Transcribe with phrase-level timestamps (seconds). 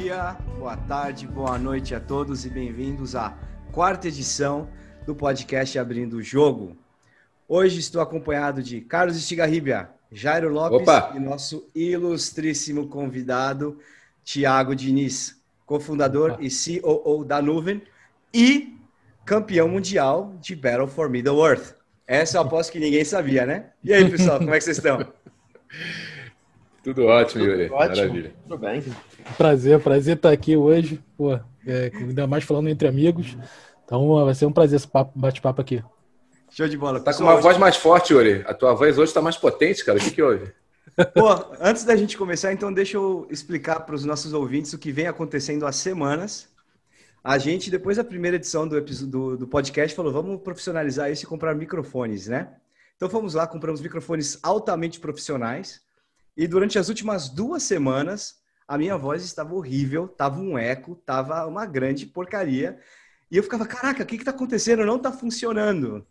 [0.00, 3.36] dia, boa tarde, boa noite a todos e bem-vindos à
[3.70, 4.66] quarta edição
[5.04, 6.74] do podcast Abrindo o Jogo.
[7.46, 11.12] Hoje estou acompanhado de Carlos Estigarribia, Jairo Lopes Opa.
[11.14, 13.78] e nosso ilustríssimo convidado,
[14.24, 16.42] Tiago Diniz, cofundador Opa.
[16.42, 17.82] e COO da Nuvem
[18.32, 18.78] e
[19.26, 21.74] campeão mundial de Battle for Middle-earth.
[22.06, 23.66] Essa eu aposto que ninguém sabia, né?
[23.84, 25.06] E aí, pessoal, como é que vocês estão?
[26.82, 27.64] Tudo ótimo, Yuri.
[27.64, 27.96] Tudo ótimo.
[27.96, 28.34] Maravilha.
[28.42, 28.82] Tudo bem.
[29.36, 31.02] Prazer, prazer estar aqui hoje.
[31.16, 31.34] Pô,
[31.66, 33.36] é, ainda mais falando entre amigos.
[33.84, 35.82] Então vai ser um prazer esse bate-papo aqui.
[36.50, 37.00] Show de bola.
[37.00, 38.42] Tá com uma voz mais forte, Yuri.
[38.46, 39.98] A tua voz hoje está mais potente, cara.
[39.98, 40.52] O que, que houve?
[41.14, 41.28] Pô,
[41.60, 45.06] antes da gente começar, então deixa eu explicar para os nossos ouvintes o que vem
[45.06, 46.48] acontecendo há semanas.
[47.22, 51.26] A gente, depois da primeira edição do, do, do podcast, falou: vamos profissionalizar isso e
[51.26, 52.48] comprar microfones, né?
[52.96, 55.80] Então fomos lá, compramos microfones altamente profissionais.
[56.40, 61.46] E durante as últimas duas semanas, a minha voz estava horrível, estava um eco, estava
[61.46, 62.80] uma grande porcaria.
[63.30, 64.86] E eu ficava, caraca, o que está acontecendo?
[64.86, 66.02] Não está funcionando.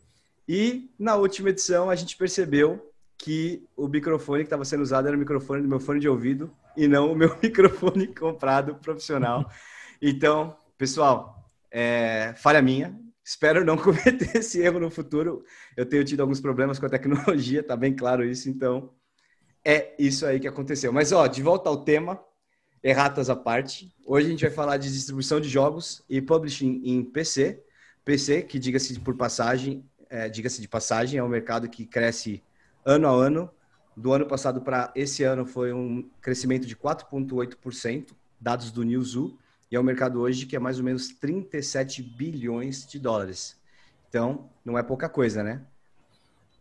[0.48, 5.18] E na última edição a gente percebeu que o microfone que estava sendo usado era
[5.18, 9.50] o microfone do meu fone de ouvido e não o meu microfone comprado profissional.
[10.00, 12.96] Então, pessoal, é, falha minha.
[13.26, 15.44] Espero não cometer esse erro no futuro.
[15.76, 18.48] Eu tenho tido alguns problemas com a tecnologia, tá bem claro isso.
[18.48, 18.94] Então,
[19.64, 20.92] é isso aí que aconteceu.
[20.92, 22.20] Mas, ó, de volta ao tema,
[22.84, 23.94] erratas à parte.
[24.06, 27.64] Hoje a gente vai falar de distribuição de jogos e publishing em PC.
[28.04, 32.44] PC, que diga-se por passagem, é, diga-se de passagem, é um mercado que cresce
[32.86, 33.50] ano a ano.
[33.96, 39.38] Do ano passado para esse ano foi um crescimento de 4,8%, dados do Newzoo,
[39.70, 43.60] e é um mercado hoje que é mais ou menos 37 bilhões de dólares.
[44.08, 45.62] Então, não é pouca coisa, né?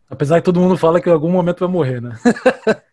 [0.09, 2.19] Apesar que todo mundo fala que em algum momento vai morrer, né?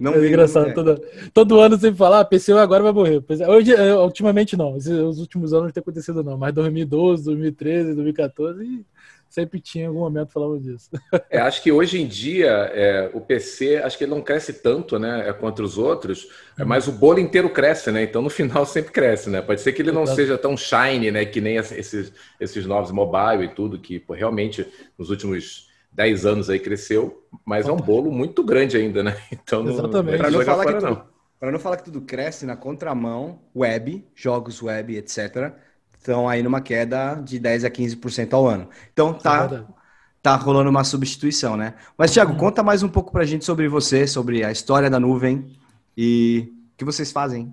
[0.00, 0.68] Não é engraçado.
[0.68, 0.72] É.
[0.72, 3.22] Todo, todo ano sempre falar, ah, PCU agora vai morrer.
[3.48, 4.74] Hoje, é, ultimamente não.
[4.74, 6.36] Os últimos anos não tem acontecido não.
[6.36, 8.84] Mas 2012, 2013, 2014,
[9.32, 10.90] sempre tinha algum momento falando disso.
[11.30, 14.98] É, acho que hoje em dia é, o PC, acho que ele não cresce tanto,
[14.98, 18.02] né, é, contra os outros, é, mas o bolo inteiro cresce, né?
[18.02, 19.40] Então no final sempre cresce, né?
[19.40, 20.16] Pode ser que ele não Exato.
[20.16, 24.66] seja tão shiny, né, que nem esses, esses novos mobile e tudo que pô, realmente
[24.98, 29.16] nos últimos 10 anos aí cresceu, mas é um bolo muito grande ainda, né?
[29.32, 30.18] Então Exatamente.
[30.18, 31.04] Para não, falar que tudo,
[31.40, 35.52] não falar que tudo cresce na contramão, web, jogos web, etc.,
[35.98, 38.68] estão aí numa queda de 10 a 15% ao ano.
[38.92, 39.82] Então tá, é
[40.22, 41.74] tá rolando uma substituição, né?
[41.98, 45.52] Mas, Thiago, conta mais um pouco pra gente sobre você, sobre a história da nuvem
[45.96, 47.52] e o que vocês fazem.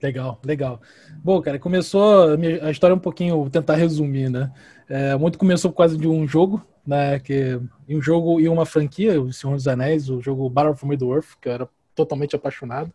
[0.00, 0.80] Legal, legal.
[1.22, 4.52] Bom, cara, começou a história um pouquinho, vou tentar resumir, né?
[4.88, 7.18] É, muito começou por causa de um jogo né?
[7.18, 11.36] Que um jogo e uma franquia, o Senhor dos Anéis, o jogo Battle for Middle-earth,
[11.40, 12.92] que eu era totalmente apaixonado.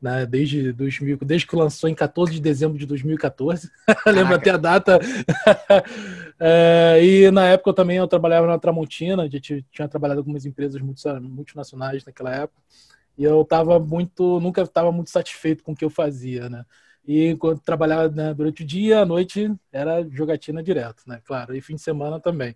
[0.00, 3.68] Né, desde 2000, desde que lançou em 14 de dezembro de 2014,
[4.06, 5.00] lembro até a data.
[6.38, 10.28] é, e na época eu também eu trabalhava na Tramontina, já tinha, tinha trabalhado com
[10.28, 12.62] algumas empresas multinacionais naquela época,
[13.18, 16.64] e eu estava muito, nunca estava muito satisfeito com o que eu fazia, né?
[17.04, 21.20] E enquanto trabalhava né, durante o dia, à noite era jogatina direto, né?
[21.24, 22.54] Claro, e fim de semana também.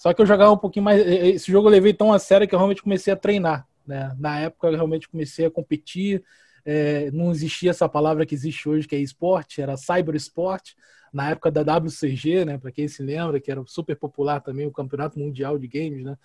[0.00, 1.06] Só que eu jogava um pouquinho mais.
[1.06, 3.68] Esse jogo eu levei tão a sério que eu realmente comecei a treinar.
[3.86, 4.16] Né?
[4.18, 6.24] Na época eu realmente comecei a competir.
[6.64, 10.74] É, não existia essa palavra que existe hoje, que é esporte, era cyber esporte.
[11.12, 12.56] Na época da WCG, né?
[12.56, 16.16] Para quem se lembra, que era super popular também, o Campeonato Mundial de Games, né?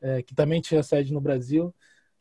[0.00, 1.74] É, que também tinha sede no Brasil.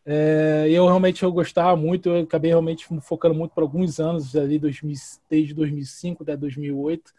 [0.06, 4.60] É, eu realmente eu gostava muito, eu acabei realmente focando muito por alguns anos, ali
[4.60, 4.98] 2000,
[5.30, 7.14] desde 2005 até 2008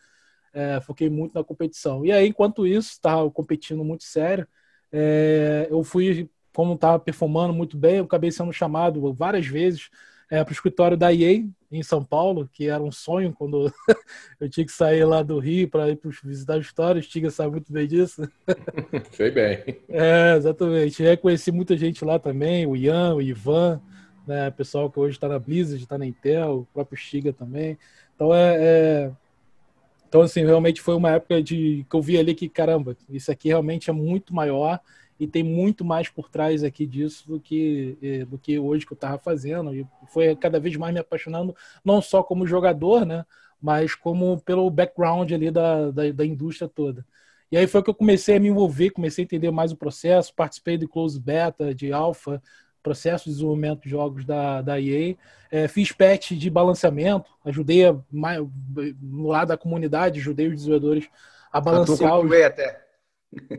[0.53, 2.05] é, foquei muito na competição.
[2.05, 4.47] E aí, enquanto isso, estava competindo muito sério,
[4.93, 9.91] é, eu fui, como estava performando muito bem, eu acabei sendo chamado várias vezes
[10.31, 13.73] é, para o escritório da EA em São Paulo, que era um sonho quando
[14.41, 17.09] eu tinha que sair lá do Rio para ir para visitar os escritórios.
[17.09, 18.23] Tiga sabe muito bem disso.
[19.13, 19.79] Foi bem.
[19.89, 21.03] É, exatamente.
[21.03, 23.81] Eu conheci muita gente lá também, o Ian, o Ivan,
[24.27, 27.77] né, pessoal que hoje está na Blizzard, está na Intel, o próprio Stiga também.
[28.15, 29.13] Então é, é
[30.11, 33.47] então, assim, realmente foi uma época de que eu vi ali que, caramba, isso aqui
[33.47, 34.81] realmente é muito maior
[35.21, 38.93] e tem muito mais por trás aqui disso do que, eh, do que hoje que
[38.93, 39.73] eu estava fazendo.
[39.73, 41.55] E foi cada vez mais me apaixonando,
[41.85, 43.25] não só como jogador, né?
[43.63, 47.07] Mas como pelo background ali da, da, da indústria toda.
[47.53, 50.35] E aí foi que eu comecei a me envolver, comecei a entender mais o processo,
[50.35, 52.43] participei do close beta, de alpha,
[52.83, 55.17] processo de desenvolvimento de jogos da, da EA.
[55.51, 57.97] É, fiz patch de balanceamento, ajudei a,
[59.03, 61.09] no lado da comunidade, ajudei os desenvolvedores
[61.53, 62.19] a balancear.
[62.19, 62.33] Os...
[62.33, 62.81] até.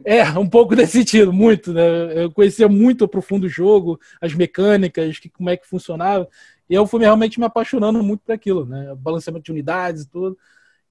[0.03, 1.73] É, um pouco nesse sentido, muito.
[1.73, 2.23] Né?
[2.23, 6.27] Eu conhecia muito profundo o jogo, as mecânicas, que, como é que funcionava.
[6.69, 8.95] E eu fui realmente me apaixonando muito por aquilo, né?
[8.95, 10.37] Balanceamento de unidades e tudo.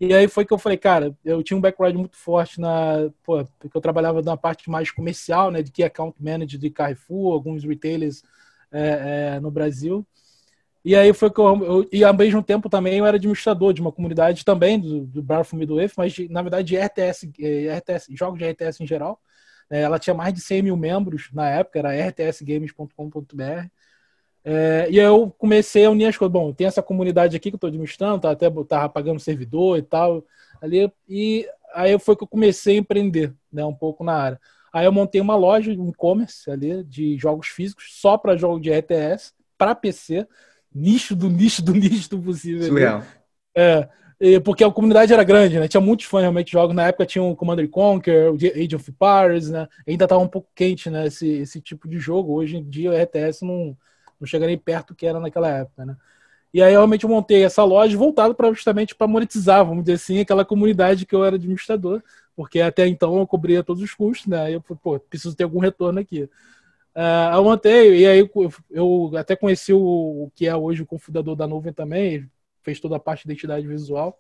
[0.01, 3.11] E aí foi que eu falei, cara, eu tinha um background muito forte na.
[3.23, 5.63] Pô, porque eu trabalhava na parte mais comercial, né?
[5.63, 8.23] De Key Account Manager de Carrefour, alguns retailers
[8.73, 10.07] é, é, no Brasil.
[10.85, 13.81] E aí foi que eu, eu, E ao mesmo tempo também eu era administrador de
[13.83, 18.15] uma comunidade também, do, do Barfum Midway, mas de, na verdade de RTS, é, RTS,
[18.17, 19.21] jogos de RTS em geral.
[19.71, 23.71] É, ela tinha mais de 100 mil membros na época, era rtsgames.com.br.
[24.45, 26.33] É, e aí eu comecei a unir as coisas.
[26.33, 29.83] Bom, tem essa comunidade aqui que eu estou administrando, tá, até tava pagando servidor e
[29.83, 30.25] tal.
[30.61, 34.41] Ali, e aí foi que eu comecei a empreender né, um pouco na área.
[34.73, 38.71] Aí eu montei uma loja de e-commerce ali de jogos físicos só para jogos de
[38.71, 40.27] RTS, para PC,
[40.73, 42.69] nicho do nicho do nicho do possível.
[42.69, 43.03] Surreal.
[43.55, 43.89] É,
[44.45, 45.67] porque a comunidade era grande, né?
[45.67, 46.77] Tinha muitos fãs realmente de jogos.
[46.77, 49.67] Na época tinha o Commander Conquer, o Age of Empires, né?
[49.89, 51.07] Ainda estava um pouco quente, né?
[51.07, 52.35] Esse, esse tipo de jogo.
[52.35, 53.77] Hoje em dia o RTS não,
[54.21, 55.97] não chega nem perto do que era naquela época, né?
[56.53, 60.19] E aí realmente eu montei essa loja voltada para justamente para monetizar, vamos dizer assim,
[60.21, 62.03] aquela comunidade que eu era administrador,
[62.35, 64.53] porque até então eu cobria todos os custos, né?
[64.55, 66.29] Eu falei, pô, preciso ter algum retorno aqui.
[66.95, 70.87] Uh, eu montei, e aí eu, eu até conheci o, o, que é hoje o
[70.87, 72.29] cofundador da nuvem também,
[72.63, 74.19] fez toda a parte de identidade visual.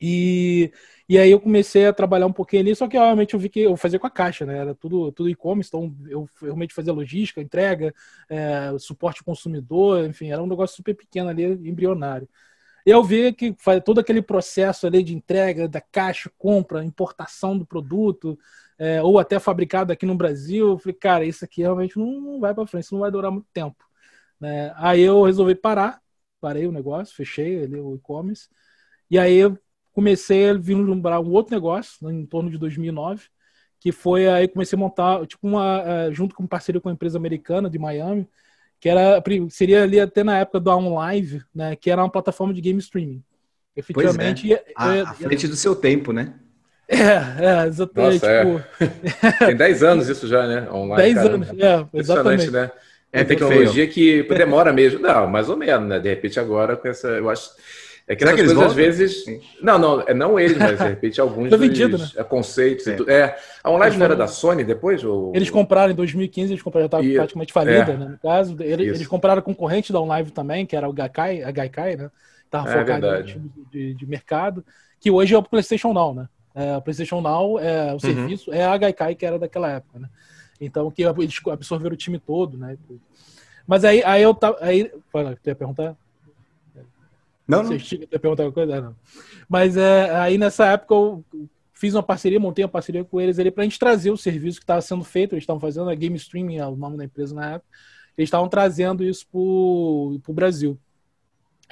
[0.00, 0.72] E,
[1.12, 3.60] e aí eu comecei a trabalhar um pouquinho ali, só que realmente eu vi que
[3.60, 4.56] eu fazia com a caixa, né?
[4.56, 7.94] Era tudo, tudo e-commerce, então eu realmente fazia logística, entrega,
[8.30, 12.26] é, suporte consumidor, enfim, era um negócio super pequeno ali, embrionário.
[12.86, 13.54] Eu vi que
[13.84, 18.38] todo aquele processo ali de entrega da caixa, compra, importação do produto,
[18.78, 22.54] é, ou até fabricado aqui no Brasil, eu falei, cara, isso aqui realmente não, vai
[22.54, 23.84] para frente, isso não vai durar muito tempo.
[24.40, 24.72] Né?
[24.76, 26.00] Aí eu resolvi parar,
[26.40, 28.48] parei o negócio, fechei ali o e-commerce,
[29.10, 29.42] e aí
[29.92, 33.24] comecei a vislumbrar um outro negócio, em torno de 2009,
[33.78, 37.18] que foi aí comecei a montar, tipo, uma, é, junto com parceria com uma empresa
[37.18, 38.28] americana de Miami,
[38.80, 42.60] que era, seria ali até na época do OnLive, né, que era uma plataforma de
[42.60, 43.22] game streaming.
[43.76, 44.52] Efetivamente.
[44.52, 44.64] é.
[44.76, 46.34] à, à frente do seu tempo, né?
[46.88, 48.20] É, é, exatamente.
[48.20, 49.40] Nossa, tipo...
[49.40, 49.46] é.
[49.46, 50.70] Tem 10 anos isso já, né?
[50.70, 51.14] Online.
[51.14, 52.50] 10 anos, é, exatamente.
[52.50, 52.70] Né?
[53.10, 54.98] É tecnologia que demora mesmo.
[54.98, 55.98] Não, mais ou menos, né?
[55.98, 57.08] De repente agora com essa.
[57.08, 57.50] Eu acho.
[58.12, 59.24] É que, Será que eles coisas, às vezes.
[59.24, 59.40] Sim.
[59.62, 62.22] Não, não, é não eles, mas de repente alguns Foi vendido, dos, né?
[62.24, 62.86] conceitos.
[62.86, 63.10] É.
[63.10, 63.38] é.
[63.64, 65.02] A online não era da Sony depois?
[65.02, 65.32] Ou...
[65.34, 67.96] Eles compraram em 2015, eles compraram, já estava praticamente falida, é.
[67.96, 68.08] né?
[68.10, 68.54] No caso.
[68.60, 72.10] Eles, eles compraram concorrente da OnLive também, que era o Gaikai, a Gaikai, né?
[72.44, 74.62] Estava é, focado em de, de mercado,
[75.00, 76.28] que hoje é o PlayStation Now, né?
[76.54, 77.98] É, o PlayStation Now, é, o uhum.
[77.98, 80.08] serviço, é a Gaikai que era daquela época, né?
[80.60, 82.76] Então, que eles absorveram o time todo, né?
[83.66, 84.58] Mas aí, aí eu tava.
[84.60, 85.96] Aí, fala, tu ia perguntar?
[87.56, 87.78] Não, não.
[87.78, 88.80] Você ia perguntar alguma coisa?
[88.80, 88.96] Não.
[89.48, 91.24] Mas é, aí nessa época eu
[91.72, 94.58] fiz uma parceria, montei uma parceria com eles ali para a gente trazer o serviço
[94.58, 95.34] que estava sendo feito.
[95.34, 97.70] Eles estavam fazendo a Game Streaming, é o nome da empresa na época.
[98.16, 100.78] Eles estavam trazendo isso para o Brasil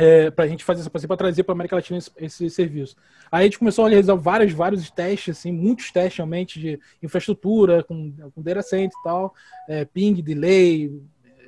[0.01, 2.49] é, para a gente fazer essa parceria para trazer para a América Latina esse, esse,
[2.49, 2.97] serviço.
[3.31, 7.85] Aí a gente começou a realizar vários, vários testes, assim, muitos testes realmente de infraestrutura,
[7.85, 9.35] com, com data center e tal,
[9.69, 10.91] é, ping, delay,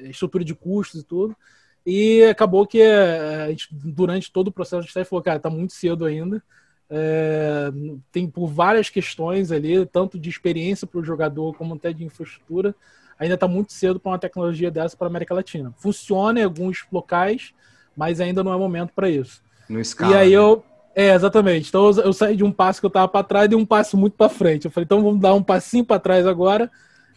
[0.02, 1.34] estrutura de custos e tudo.
[1.84, 5.50] E acabou que é, a gente, durante todo o processo de teste, falou, cara, está
[5.50, 6.42] muito cedo ainda.
[6.88, 7.72] É,
[8.12, 12.74] tem por várias questões ali, tanto de experiência para o jogador como até de infraestrutura,
[13.18, 15.72] ainda está muito cedo para uma tecnologia dessa para a América Latina.
[15.78, 17.54] Funciona em alguns locais,
[17.96, 19.42] mas ainda não é momento para isso.
[19.68, 20.36] No escala, e aí né?
[20.36, 20.62] eu.
[20.94, 21.68] É, exatamente.
[21.68, 23.96] Então eu, eu, saí de um passo que eu estava para trás e um passo
[23.96, 24.66] muito para frente.
[24.66, 26.70] Eu falei, então vamos dar um passinho para trás agora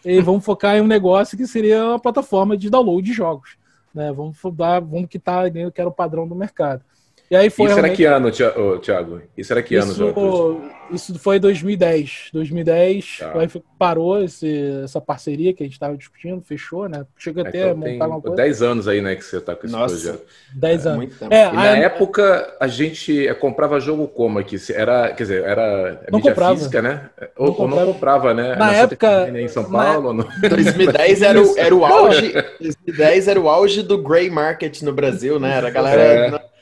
[0.06, 3.58] e vamos focar em um negócio que seria uma plataforma de download de jogos.
[3.96, 4.12] Né?
[4.12, 6.84] Vamos dar, vamos quitar que era o padrão do mercado.
[7.30, 7.66] E aí foi.
[7.66, 8.04] Isso realmente...
[8.04, 9.22] era que ano, Thiago?
[9.36, 12.30] Isso era que isso, ano, Isso foi 2010.
[12.32, 13.40] 2010 tá.
[13.40, 13.48] aí
[13.80, 17.06] parou esse, essa parceria que a gente estava discutindo, fechou, né?
[17.18, 18.36] Chega é, até então, a montar uma coisa.
[18.36, 20.24] 10 anos aí, né, que você está com esse Nossa, projeto.
[20.54, 21.22] 10 é, anos.
[21.32, 21.78] É, e na a...
[21.78, 24.58] época a gente comprava jogo como aqui?
[24.72, 26.56] Era, quer dizer, era não mídia comprava.
[26.56, 27.10] física, né?
[27.36, 28.50] Ou não, ou não comprava, né?
[28.50, 29.30] Na, na época.
[29.30, 30.14] Em São Paulo.
[30.14, 30.24] Na...
[30.24, 30.50] No...
[30.50, 32.34] 2010 era o, era o auge.
[32.60, 35.58] 2010 era o auge do gray market no Brasil, né?
[35.58, 36.04] Era a galera.
[36.04, 36.55] É.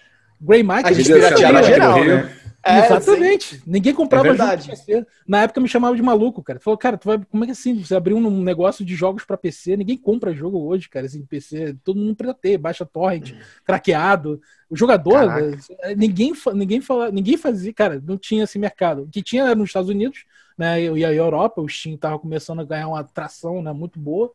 [0.44, 0.92] Grey Market.
[0.92, 2.30] A gente pirateava geral, né?
[2.66, 3.58] É, Exatamente.
[3.58, 3.64] Sim.
[3.68, 4.70] Ninguém comprava é verdade.
[4.70, 5.06] PC.
[5.28, 6.62] Na época me chamava de maluco, cara.
[6.62, 7.84] Falou, cara, tu vai, como é que é assim?
[7.84, 11.76] Você abriu um negócio de jogos para PC, ninguém compra jogo hoje, cara, assim, PC,
[11.84, 13.34] todo mundo pirateia, baixa torrent,
[13.66, 14.40] craqueado.
[14.70, 15.58] O jogador, né,
[15.98, 19.04] ninguém, ninguém, fala, ninguém fazia, cara, não tinha esse mercado.
[19.04, 20.24] O que tinha nos Estados Unidos,
[20.58, 24.32] né, e a Europa, o Steam tava começando a ganhar uma atração, né, muito boa.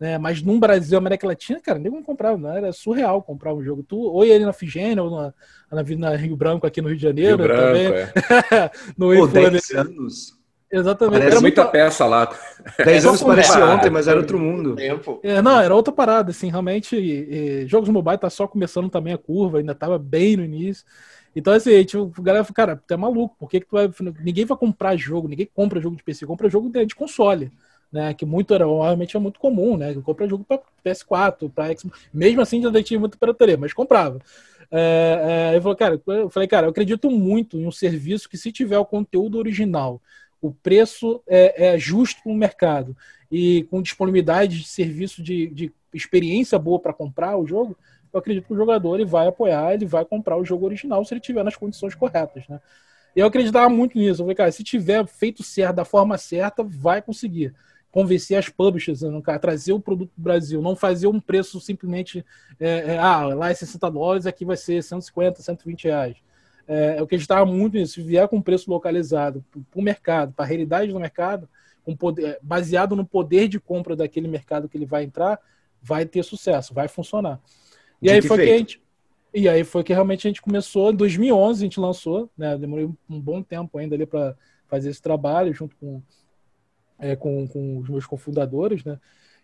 [0.00, 0.16] Né?
[0.16, 3.82] Mas no Brasil, América Latina, cara, nem comprava, não era surreal comprar um jogo.
[3.82, 5.34] Tu, ou ia ali na Figênia, ou na,
[5.70, 7.36] na, na, Rio Branco, aqui no Rio de Janeiro.
[7.36, 7.86] Rio Branco, também.
[7.92, 8.70] É.
[8.96, 10.40] no Pô, 10 anos.
[10.72, 11.18] Exatamente.
[11.18, 12.30] Parece era muita peça lá.
[12.82, 14.76] 10 anos parece ontem, mas era outro mundo.
[15.22, 16.96] É, não, era outra parada, assim, realmente.
[16.96, 20.84] E, e, jogos mobile tá só começando também a curva, ainda tava bem no início.
[21.36, 23.90] Então, assim, tipo, a galera falou, cara, tu é maluco, por que, que tu vai.
[24.20, 27.52] Ninguém vai comprar jogo, ninguém compra jogo de PC, compra jogo de console.
[27.92, 29.92] Né, que muito era realmente é muito comum, né?
[29.94, 32.00] Compra jogo para PS4, para Xbox.
[32.14, 34.20] Mesmo assim, ainda tinha muito pirataria, mas comprava.
[34.70, 38.38] É, é, eu falei, cara, eu falei, cara, eu acredito muito em um serviço que
[38.38, 40.00] se tiver o conteúdo original,
[40.40, 42.96] o preço é, é justo para o mercado
[43.30, 47.76] e com disponibilidade de serviço de, de experiência boa para comprar o jogo,
[48.12, 51.12] eu acredito que o jogador ele vai apoiar, ele vai comprar o jogo original se
[51.12, 52.60] ele tiver nas condições corretas, né?
[53.14, 54.22] Eu acreditava muito nisso.
[54.22, 57.52] Eu falei, cara, se tiver feito certo, da forma certa, vai conseguir
[57.90, 62.24] convencer as publishers né, cara, trazer o produto do Brasil, não fazer um preço simplesmente,
[62.58, 66.16] é, é, ah, lá é 60 dólares, aqui vai ser 150, 120 reais.
[66.68, 67.94] É, eu acreditava muito nisso.
[67.94, 71.48] Se vier com um preço localizado para o mercado, para a realidade do mercado,
[71.84, 75.40] com poder, baseado no poder de compra daquele mercado que ele vai entrar,
[75.82, 77.40] vai ter sucesso, vai funcionar.
[78.00, 78.82] E aí foi que a gente,
[79.34, 82.56] e aí foi que realmente a gente começou, em 2011 a gente lançou, né?
[82.56, 84.36] Demorou um bom tempo ainda ali para
[84.68, 86.00] fazer esse trabalho junto com,
[87.00, 88.98] é, com, com os meus cofundadores, né?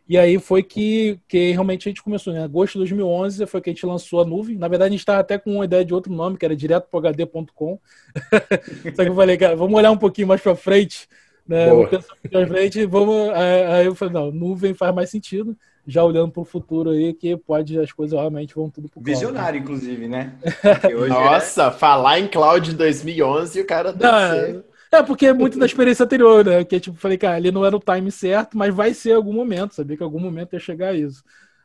[0.08, 2.44] E aí foi que, que realmente a gente começou, né?
[2.44, 4.56] Agosto de 2011 foi que a gente lançou a nuvem.
[4.56, 6.86] Na verdade, a gente estava até com uma ideia de outro nome, que era direto
[6.88, 7.80] para HD.com.
[8.94, 11.08] Só que eu falei, cara, vamos olhar um pouquinho mais para frente,
[11.46, 11.68] né?
[11.70, 13.30] Vamos pensar para frente, vamos.
[13.30, 17.36] Aí eu falei, não, nuvem faz mais sentido já olhando para o futuro aí, que
[17.36, 19.92] pode as coisas realmente vão tudo para o Visionário, cloud, né?
[19.94, 20.32] inclusive, né?
[20.82, 21.70] É Nossa, é...
[21.70, 24.62] falar em cloud em 2011 o cara não,
[24.92, 26.64] É, porque é muito da experiência anterior, né?
[26.64, 29.74] Que tipo, falei, cara, ali não era o time certo, mas vai ser algum momento,
[29.74, 31.22] sabia que algum momento ia chegar a isso.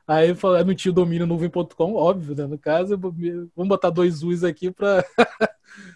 [0.08, 2.46] Aí eu falei, não tinha domínio nuvem.com, óbvio, né?
[2.46, 5.06] No caso, vamos botar dois U's aqui para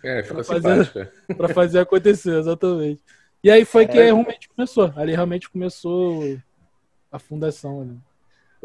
[0.03, 3.01] é, fazer, pra fazer acontecer, exatamente.
[3.43, 4.05] E aí foi que é.
[4.05, 4.93] realmente começou.
[4.95, 6.37] Ali realmente começou
[7.11, 7.97] a fundação ali.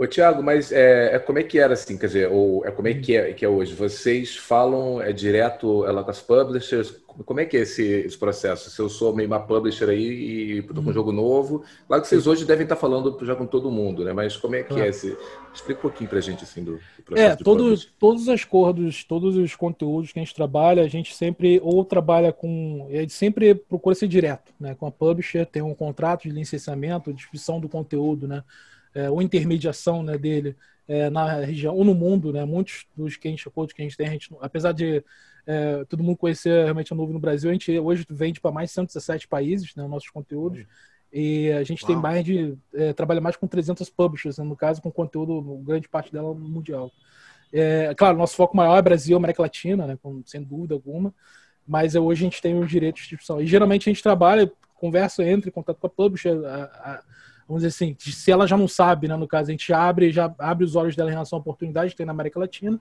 [0.00, 2.88] Ô, Tiago, mas é, é, como é que era assim, quer dizer, ou é como
[2.88, 3.74] é que é, que é hoje?
[3.74, 6.96] Vocês falam é direto é lá com as publishers?
[7.26, 8.70] Como é que é esse, esse processo?
[8.70, 10.92] Se eu sou meio uma publisher aí e estou com um uhum.
[10.94, 14.14] jogo novo, claro que vocês hoje devem estar falando já com todo mundo, né?
[14.14, 15.14] Mas como é que é esse?
[15.52, 17.42] Explica um pouquinho para a gente assim do, do processo.
[17.42, 21.60] É, todos, todos os acordos, todos os conteúdos que a gente trabalha, a gente sempre
[21.62, 24.74] ou trabalha com, a gente sempre procura ser direto, né?
[24.74, 28.42] Com a publisher tem um contrato de licenciamento, distribuição do conteúdo, né?
[28.94, 30.56] É, ou intermediação né, dele
[30.88, 32.44] é, na região ou no mundo, né?
[32.44, 35.04] Muitos dos que a gente, que a gente tem, a gente, apesar de
[35.46, 38.70] é, todo mundo conhecer realmente a nuvem no Brasil, a gente hoje vende para mais
[38.70, 40.64] de 117 países, né, nossos conteúdos.
[41.12, 41.92] E a gente Uau.
[41.92, 42.56] tem mais de.
[42.74, 46.90] É, trabalha mais com 300 publishers, né, no caso, com conteúdo, grande parte dela mundial.
[47.52, 51.12] É, claro, nosso foco maior é Brasil, América Latina, né, com, sem dúvida alguma,
[51.66, 53.40] mas hoje a gente tem os direitos de distribuição.
[53.40, 57.02] E geralmente a gente trabalha, conversa, entra em contato com a publisher, a, a,
[57.50, 60.32] vamos dizer assim, se ela já não sabe, né, no caso, a gente abre, já
[60.38, 62.78] abre os olhos dela em relação à oportunidade que tem na América Latina,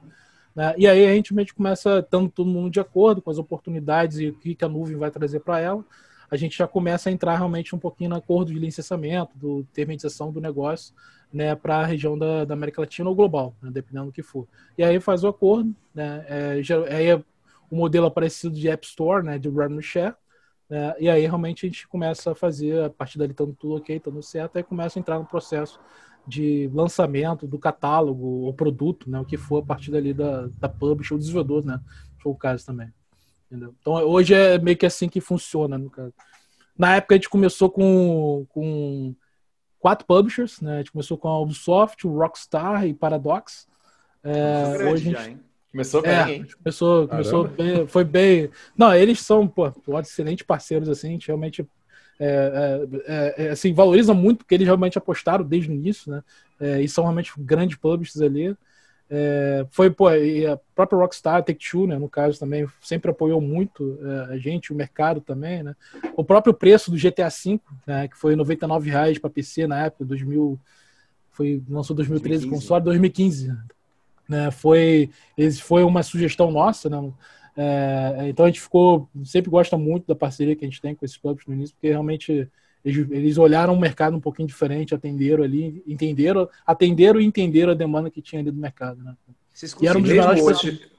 [0.56, 4.20] né, e aí a gente meio começa, estando todo mundo de acordo com as oportunidades
[4.20, 5.84] e o que, que a nuvem vai trazer para ela,
[6.30, 10.32] a gente já começa a entrar realmente um pouquinho no acordo de licenciamento, do intermediação
[10.32, 10.94] do negócio,
[11.34, 14.48] né, para a região da, da, América Latina ou global, né, dependendo do que for.
[14.78, 17.24] E aí faz o acordo, né, é, já, aí é
[17.72, 20.14] o modelo é parecido de App Store, né, de Revenue Share,
[20.70, 20.94] né?
[21.00, 24.22] E aí realmente a gente começa a fazer, a partir dali estando tudo ok, estando
[24.22, 25.80] certo, aí começa a entrar no processo
[26.28, 29.20] de lançamento do catálogo, o produto, né?
[29.20, 31.80] O que for a partir dali da, da publisher, o desenvolvedor, né?
[32.22, 32.94] Foi o caso também.
[33.48, 33.74] Entendeu?
[33.82, 36.14] Então hoje é meio que assim que funciona, no caso.
[36.78, 39.16] Na época a gente começou com, com
[39.80, 40.76] quatro publishers, né?
[40.76, 43.68] A gente começou com a Ubisoft, o Rockstar e Paradox.
[44.24, 45.40] É, hoje a gente,
[45.72, 46.48] Começou bem, é, hein?
[46.64, 48.50] Começou, começou bem, foi bem.
[48.76, 51.68] Não, eles são, pô, excelentes parceiros, assim, a gente realmente
[52.20, 56.24] é, é, é, assim, valoriza muito porque eles realmente apostaram desde o início, né?
[56.60, 58.56] É, e são realmente grandes publishers ali.
[59.10, 63.98] É, foi, pô, e a própria Rockstar, Take-Two, né, no caso também, sempre apoiou muito
[64.30, 65.76] a gente, o mercado também, né?
[66.16, 70.06] O próprio preço do GTA V, né, que foi R$ 99,00 para PC na época,
[70.06, 70.60] 2000,
[71.32, 72.50] foi, lançou 2013 2015.
[72.50, 73.58] console, 2015,
[74.30, 74.52] né?
[74.52, 75.10] Foi,
[75.62, 77.12] foi uma sugestão nossa, né?
[77.58, 81.04] É, então a gente ficou, sempre gosta muito da parceria que a gente tem com
[81.04, 82.48] esses clubes no início, porque realmente
[82.86, 87.76] eles, eles olharam o mercado um pouquinho diferente, atenderam ali, entenderam, atenderam e entenderam a
[87.76, 89.18] demanda que tinha ali do mercado, né?
[89.54, 90.90] Vocês era um hoje...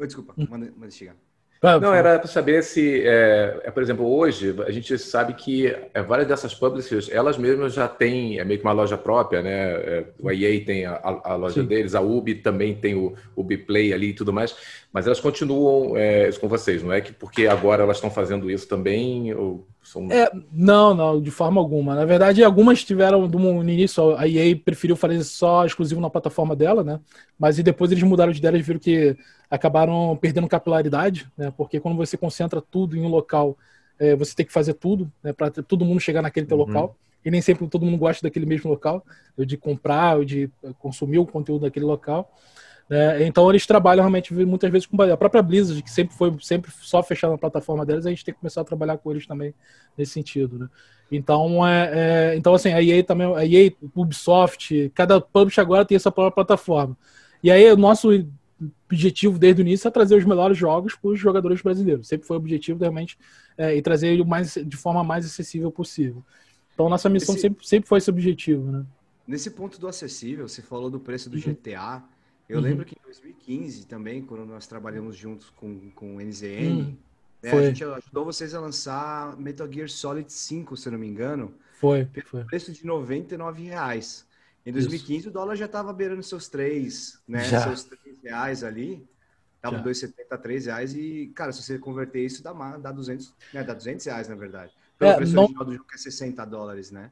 [0.00, 0.48] Desculpa, hum.
[0.50, 1.14] manda, manda chegar.
[1.62, 6.02] Não, era para saber se, é, é, por exemplo, hoje a gente sabe que é,
[6.02, 9.70] várias dessas publishers, elas mesmas já têm é meio que uma loja própria, né?
[9.70, 11.68] É, o EA tem a, a loja Sim.
[11.68, 14.56] deles, a Ubi também tem o, o Play ali e tudo mais,
[14.92, 18.66] mas elas continuam é, com vocês, não é que porque agora elas estão fazendo isso
[18.66, 20.10] também, ou São...
[20.12, 21.94] É, não, não, de forma alguma.
[21.94, 26.84] Na verdade, algumas tiveram no início, a EA preferiu fazer só exclusivo na plataforma dela,
[26.84, 27.00] né?
[27.38, 29.16] Mas e depois eles mudaram de ideia, eles viram que
[29.50, 31.52] acabaram perdendo capilaridade, né?
[31.56, 33.56] Porque quando você concentra tudo em um local,
[33.98, 35.32] é, você tem que fazer tudo, né?
[35.32, 36.64] Para todo mundo chegar naquele teu uhum.
[36.64, 36.96] local.
[37.24, 39.04] E nem sempre todo mundo gosta daquele mesmo local,
[39.38, 42.32] de comprar, ou de consumir o conteúdo daquele local.
[42.92, 43.26] Né?
[43.26, 47.02] Então eles trabalham realmente muitas vezes com a própria Blizzard, que sempre foi sempre só
[47.02, 49.54] fechar na plataforma deles, a gente tem que começar a trabalhar com eles também
[49.96, 50.68] nesse sentido, né?
[51.10, 55.96] Então é, é, então assim a EA também, a EA, Ubisoft, cada publisher agora tem
[55.96, 56.94] essa própria plataforma.
[57.42, 58.10] E aí o nosso
[58.84, 62.06] objetivo desde o início é trazer os melhores jogos para os jogadores brasileiros.
[62.06, 63.18] Sempre foi o objetivo realmente
[63.56, 66.22] é, e trazer ele mais de forma mais acessível possível.
[66.74, 68.84] Então nossa missão esse, sempre, sempre foi esse objetivo, né?
[69.26, 71.54] Nesse ponto do acessível, você falou do preço do uhum.
[71.54, 72.02] GTA.
[72.52, 72.64] Eu uhum.
[72.64, 76.96] lembro que em 2015 também, quando nós trabalhamos juntos com, com o NZN, uhum.
[77.42, 81.54] né, a gente ajudou vocês a lançar Metal Gear Solid 5, se não me engano.
[81.80, 82.04] Foi.
[82.04, 82.44] Pelo foi.
[82.44, 84.26] preço de 99 reais.
[84.66, 85.28] Em 2015 Isso.
[85.30, 87.42] o dólar já estava beirando seus 3, né?
[87.44, 87.62] Já.
[87.62, 89.02] Seus 3 reais ali.
[89.62, 90.94] Tava 2,70, 3 reais.
[90.94, 93.64] E, cara, se você converter isso, dá, dá 200, né?
[93.64, 94.72] Dá 200 reais, na verdade.
[94.98, 95.44] Pelo é, preço não...
[95.44, 97.10] original do jogo, que é 60 dólares, né?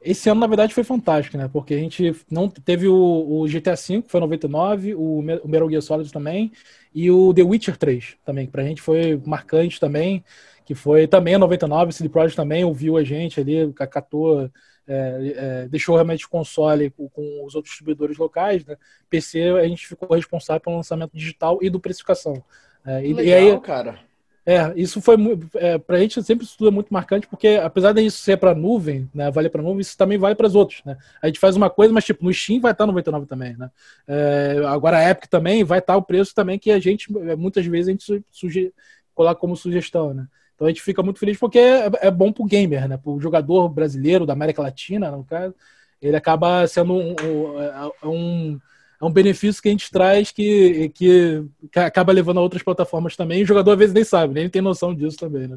[0.00, 1.48] Esse ano, na verdade, foi fantástico, né?
[1.52, 2.94] Porque a gente não teve o,
[3.40, 6.52] o GTA V, que foi 99, o, o Metal Gear Solid também,
[6.94, 10.24] e o The Witcher 3 também, que pra gente foi marcante também,
[10.64, 14.50] que foi também 99, o CD Projekt também ouviu a gente ali, catou,
[14.86, 18.76] é, é, deixou realmente o console com, com, os outros distribuidores locais, né?
[19.10, 22.42] PC, a gente ficou responsável pelo lançamento digital e do precificação.
[22.84, 23.98] É, e, Legal, e aí, cara.
[24.48, 25.16] É, isso foi
[25.56, 28.54] é, para a gente sempre isso tudo é muito marcante, porque apesar disso ser para
[28.54, 30.96] nuvem, né, vale para nuvem, isso também vale para os outros, né?
[31.20, 33.68] A gente faz uma coisa, mas tipo no Steam vai estar tá 99 também, né?
[34.06, 37.34] É, agora a Epic também vai estar tá o preço também que a gente é,
[37.34, 38.72] muitas vezes a gente suge
[39.12, 40.28] coloca como sugestão, né?
[40.54, 42.96] Então a gente fica muito feliz porque é, é bom para o gamer, né?
[42.96, 45.56] Para o jogador brasileiro da América Latina, no caso,
[46.00, 47.16] ele acaba sendo um,
[48.04, 48.60] um, um
[49.00, 53.40] é um benefício que a gente traz que, que, acaba levando a outras plataformas também.
[53.40, 55.56] E o jogador às vezes nem sabe, nem tem noção disso também, né?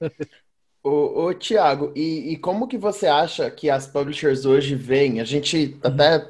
[0.84, 5.20] Ô, ô Tiago, e, e, como que você acha que as publishers hoje veem?
[5.20, 5.90] A gente uhum.
[5.90, 6.28] até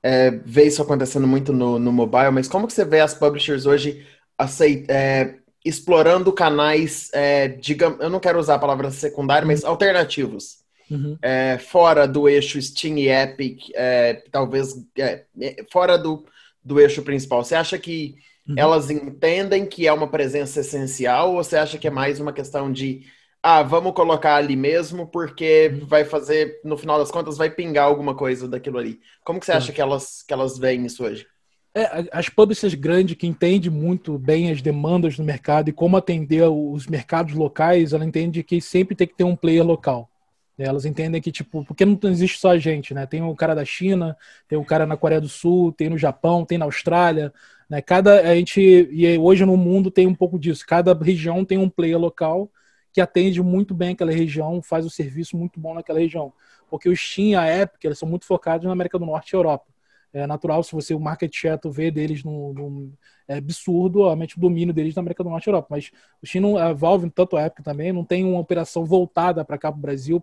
[0.00, 3.66] é, vê isso acontecendo muito no, no mobile, mas como que você vê as publishers
[3.66, 4.06] hoje
[4.38, 9.70] aceit, é, explorando canais, é, digamos, eu não quero usar a palavra secundária, mas uhum.
[9.70, 10.59] alternativos?
[10.90, 11.16] Uhum.
[11.22, 16.24] É, fora do eixo Steam e Epic, é, talvez é, é, fora do,
[16.64, 17.44] do eixo principal.
[17.44, 18.16] Você acha que
[18.48, 18.54] uhum.
[18.56, 22.72] elas entendem que é uma presença essencial ou você acha que é mais uma questão
[22.72, 23.02] de
[23.42, 25.86] ah, vamos colocar ali mesmo porque uhum.
[25.86, 29.00] vai fazer, no final das contas, vai pingar alguma coisa daquilo ali.
[29.24, 31.26] Como que você acha que elas, que elas veem isso hoje?
[31.72, 36.42] É, as publishers grandes que entendem muito bem as demandas do mercado e como atender
[36.42, 40.09] os mercados locais, ela entende que sempre tem que ter um player local.
[40.64, 43.06] Elas entendem que, tipo, porque não existe só a gente, né?
[43.06, 44.16] Tem o cara da China,
[44.48, 47.32] tem o cara na Coreia do Sul, tem no Japão, tem na Austrália,
[47.68, 47.80] né?
[47.80, 50.64] Cada, a gente, e hoje no mundo tem um pouco disso.
[50.66, 52.50] Cada região tem um player local
[52.92, 56.32] que atende muito bem aquela região, faz o serviço muito bom naquela região.
[56.68, 59.36] Porque o Steam e a Epic, eles são muito focados na América do Norte e
[59.36, 59.66] Europa.
[60.12, 62.92] É natural, se você o market share tu vê deles no, no
[63.30, 65.68] é absurdo realmente o domínio deles na América do Norte e Europa.
[65.70, 69.56] Mas o China, a Valve, tanto a Epic também, não tem uma operação voltada para
[69.56, 70.20] cá para o Brasil,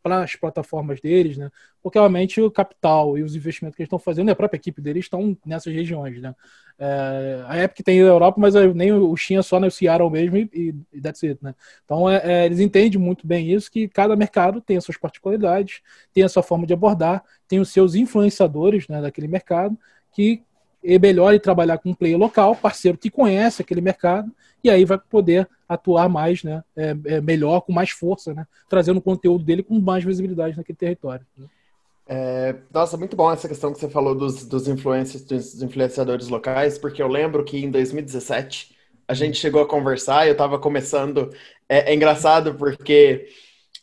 [0.00, 1.50] para as plataformas deles, né?
[1.82, 4.80] Porque realmente o capital e os investimentos que eles estão fazendo e a própria equipe
[4.80, 6.32] deles estão nessas regiões, né?
[6.78, 10.74] É, a Epic tem a Europa, mas nem o China só no Seattle mesmo e,
[10.92, 11.56] e that's it, né?
[11.84, 15.80] Então é, é, eles entendem muito bem isso, que cada mercado tem as suas particularidades,
[16.12, 19.76] tem a sua forma de abordar, tem os seus influenciadores né, daquele mercado
[20.12, 20.44] que
[20.84, 24.30] é melhor trabalhar com um player local, parceiro que conhece aquele mercado,
[24.62, 28.98] e aí vai poder atuar mais, né, é, é melhor, com mais força, né, trazendo
[28.98, 31.26] o conteúdo dele com mais visibilidade naquele território.
[31.36, 31.46] Né.
[32.06, 36.76] É, nossa, muito bom essa questão que você falou dos, dos influencers, dos influenciadores locais,
[36.76, 38.74] porque eu lembro que em 2017
[39.08, 41.30] a gente chegou a conversar, eu estava começando.
[41.68, 43.26] É, é, engraçado porque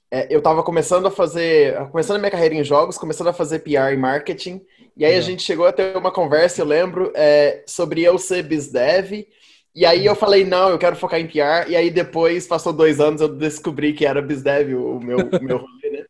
[0.10, 3.60] é, eu estava começando a fazer, começando a minha carreira em jogos, começando a fazer
[3.60, 4.62] PR e marketing,
[4.96, 8.44] e aí a gente chegou a ter uma conversa, eu lembro, é, sobre eu ser
[8.44, 9.28] BizDev.
[9.74, 11.70] E aí eu falei, não, eu quero focar em PR.
[11.70, 15.58] E aí depois, passou dois anos, eu descobri que era BizDev o meu, o meu
[15.58, 16.06] rolê, né?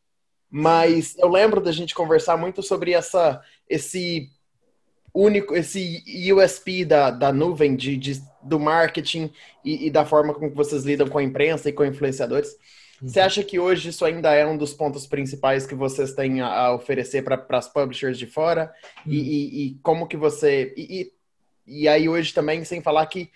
[0.50, 4.30] Mas eu lembro da gente conversar muito sobre essa, esse
[5.14, 9.32] único, esse USP da, da nuvem, de, de do marketing
[9.64, 12.56] e, e da forma como vocês lidam com a imprensa e com influenciadores.
[13.02, 16.74] Você acha que hoje isso ainda é um dos pontos principais que vocês têm a,
[16.74, 18.72] oferecer para as publishers de fora?
[19.06, 19.14] Uhum.
[19.14, 20.74] E, e, e, como que você.
[20.78, 21.12] E,
[21.66, 23.32] e, aí hoje também, sem falar que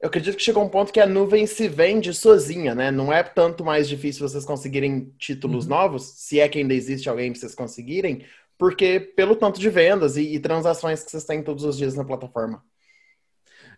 [0.00, 2.90] Eu acredito que chegou um ponto que a nuvem se vende sozinha, né?
[2.90, 5.70] Não é tanto mais difícil vocês conseguirem títulos uhum.
[5.70, 8.24] novos, se é que ainda existe alguém para vocês conseguirem,
[8.58, 12.04] porque pelo tanto de vendas e, e transações que vocês têm todos os dias na
[12.04, 12.62] plataforma.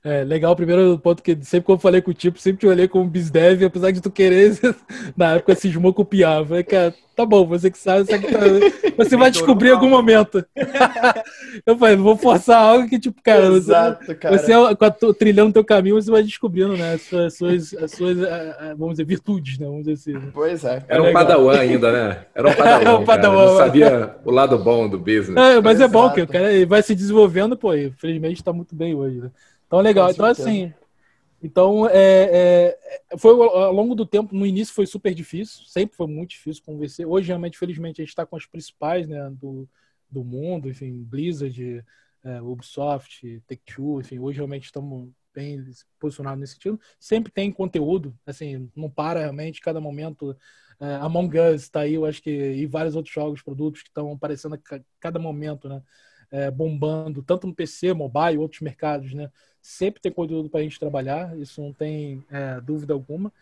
[0.07, 2.66] É, legal, o primeiro ponto que sempre que eu falei com o tipo, sempre te
[2.69, 4.57] olhei como bisdev, apesar de tu querer,
[5.19, 6.38] na época cismou copiar.
[6.38, 8.38] Eu falei, cara, tá bom, você que sabe, você, que tá...
[8.97, 10.47] você vai descobrir em algum momento.
[11.66, 14.38] eu falei, vou forçar algo que, tipo, cara, Exato, você, cara.
[14.38, 18.16] você é, trilhando teu caminho, você vai descobrindo, né, as suas, as suas, as suas
[18.79, 20.25] vamos dizer, virtudes, né, vamos dizer assim.
[20.25, 20.31] Né?
[20.33, 20.85] Pois é.
[20.87, 22.27] Era um padawan ainda, né?
[22.33, 25.37] Era um padawan, Era um padawan Não sabia o lado bom do business.
[25.37, 25.83] É, mas Exato.
[25.83, 29.31] é bom que o cara vai se desenvolvendo, pô, infelizmente tá muito bem hoje, né?
[29.66, 30.11] Então, legal.
[30.11, 30.72] Então, assim,
[31.42, 32.79] então, é,
[33.11, 36.62] é, foi ao longo do tempo, no início foi super difícil, sempre foi muito difícil
[36.64, 37.07] convencer.
[37.07, 39.68] Hoje, realmente, felizmente, a gente está com as principais né, do,
[40.11, 41.85] do mundo, enfim, Blizzard,
[42.24, 45.62] é, Ubisoft, Take-Two, enfim, hoje realmente estamos bem
[46.00, 46.81] posicionados nesse sentido.
[46.98, 50.37] Sempre tem conteúdo, assim, não para realmente, cada momento.
[50.81, 54.11] É, Among Us está aí, eu acho que, e vários outros jogos, produtos que estão
[54.12, 55.83] aparecendo a cada momento, né?
[56.29, 59.31] É, bombando, tanto no PC, mobile, outros mercados, né?
[59.66, 63.33] Sempre tem conteúdo para a gente trabalhar, isso não tem é, dúvida alguma.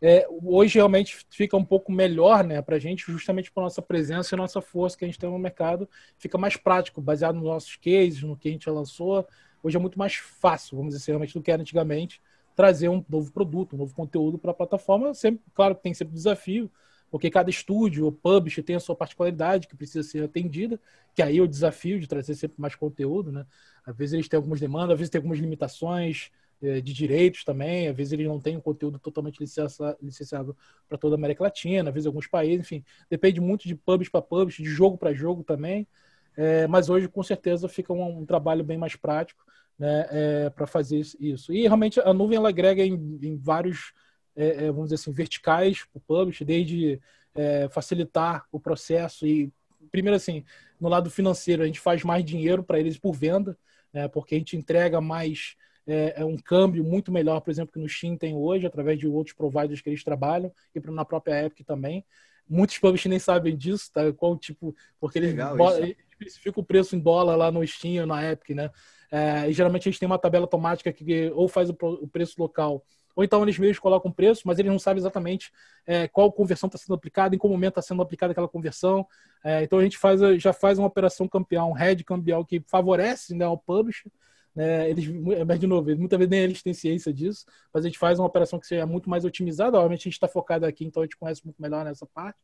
[0.00, 4.34] É, hoje realmente fica um pouco melhor né, para a gente, justamente por nossa presença
[4.34, 7.74] e nossa força que a gente tem no mercado, fica mais prático, baseado nos nossos
[7.76, 9.26] cases, no que a gente lançou.
[9.60, 12.22] Hoje é muito mais fácil, vamos dizer, realmente, do que era antigamente,
[12.54, 15.12] trazer um novo produto, um novo conteúdo para a plataforma.
[15.14, 16.70] Sempre, claro que tem sempre desafio,
[17.12, 20.80] porque cada estúdio ou publisher tem a sua particularidade que precisa ser atendida,
[21.14, 23.44] que aí é o desafio de trazer sempre mais conteúdo, né?
[23.84, 26.30] Às vezes eles têm algumas demandas, às vezes tem algumas limitações
[26.62, 30.56] é, de direitos também, às vezes eles não têm um conteúdo totalmente licenciado
[30.88, 34.22] para toda a América Latina, às vezes alguns países, enfim, depende muito de pubs para
[34.22, 35.86] pubs, de jogo para jogo também.
[36.34, 39.44] É, mas hoje, com certeza, fica um, um trabalho bem mais prático
[39.78, 41.52] né, é, para fazer isso.
[41.52, 43.92] E realmente a nuvem ela agrega em, em vários,
[44.36, 47.00] é, é, vamos dizer assim, verticais para o publish, desde
[47.34, 49.52] é, facilitar o processo e,
[49.90, 50.44] primeiro assim,
[50.80, 53.56] no lado financeiro, a gente faz mais dinheiro para eles por venda,
[53.92, 57.78] né, porque a gente entrega mais é, é, um câmbio muito melhor, por exemplo, que
[57.78, 61.66] no Steam tem hoje, através de outros providers que eles trabalham, e na própria Epic
[61.66, 62.04] também.
[62.48, 64.12] Muitos publishers nem sabem disso, tá?
[64.12, 68.30] Qual tipo, porque eles, eles especificam o preço em dólar lá no Steam ou na
[68.30, 68.70] Epic, né?
[69.10, 72.40] É, e geralmente a gente tem uma tabela automática que ou faz o, o preço
[72.40, 72.84] local
[73.14, 75.52] ou então eles mesmos colocam preço, mas eles não sabem exatamente
[75.86, 79.06] é, qual conversão está sendo aplicada, em qual momento está sendo aplicada aquela conversão.
[79.44, 83.34] É, então a gente faz, já faz uma operação cambial, um head cambial que favorece
[83.34, 84.10] né, ao publisher.
[84.54, 85.08] Né, eles,
[85.46, 88.26] mas de novo, muitas vezes nem eles têm ciência disso, mas a gente faz uma
[88.26, 89.78] operação que seja muito mais otimizada.
[89.78, 92.38] Obviamente a gente está focado aqui, então a gente conhece muito melhor nessa parte.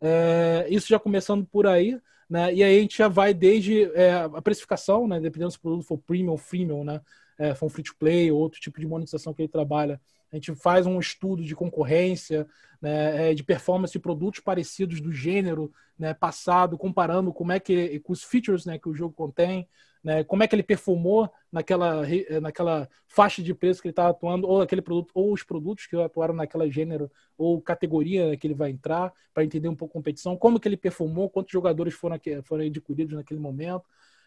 [0.00, 2.52] É, isso já começando por aí, né?
[2.52, 5.20] E aí a gente já vai desde é, a precificação, né?
[5.20, 7.00] Dependendo se o produto for premium ou freemium, né?
[7.38, 10.00] É, um free to play ou outro tipo de monetização que ele trabalha.
[10.32, 12.46] A gente faz um estudo de concorrência,
[12.80, 18.00] né, é, de performance de produtos parecidos do gênero né, passado, comparando como é que
[18.00, 19.68] com os features né, que o jogo contém,
[20.02, 24.08] né, como é que ele performou naquela, é, naquela faixa de preço que ele está
[24.08, 28.54] atuando, ou aquele produto, ou os produtos que atuaram naquela gênero ou categoria que ele
[28.54, 32.18] vai entrar, para entender um pouco a competição, como que ele performou, quantos jogadores foram,
[32.44, 33.84] foram adquiridos naquele momento.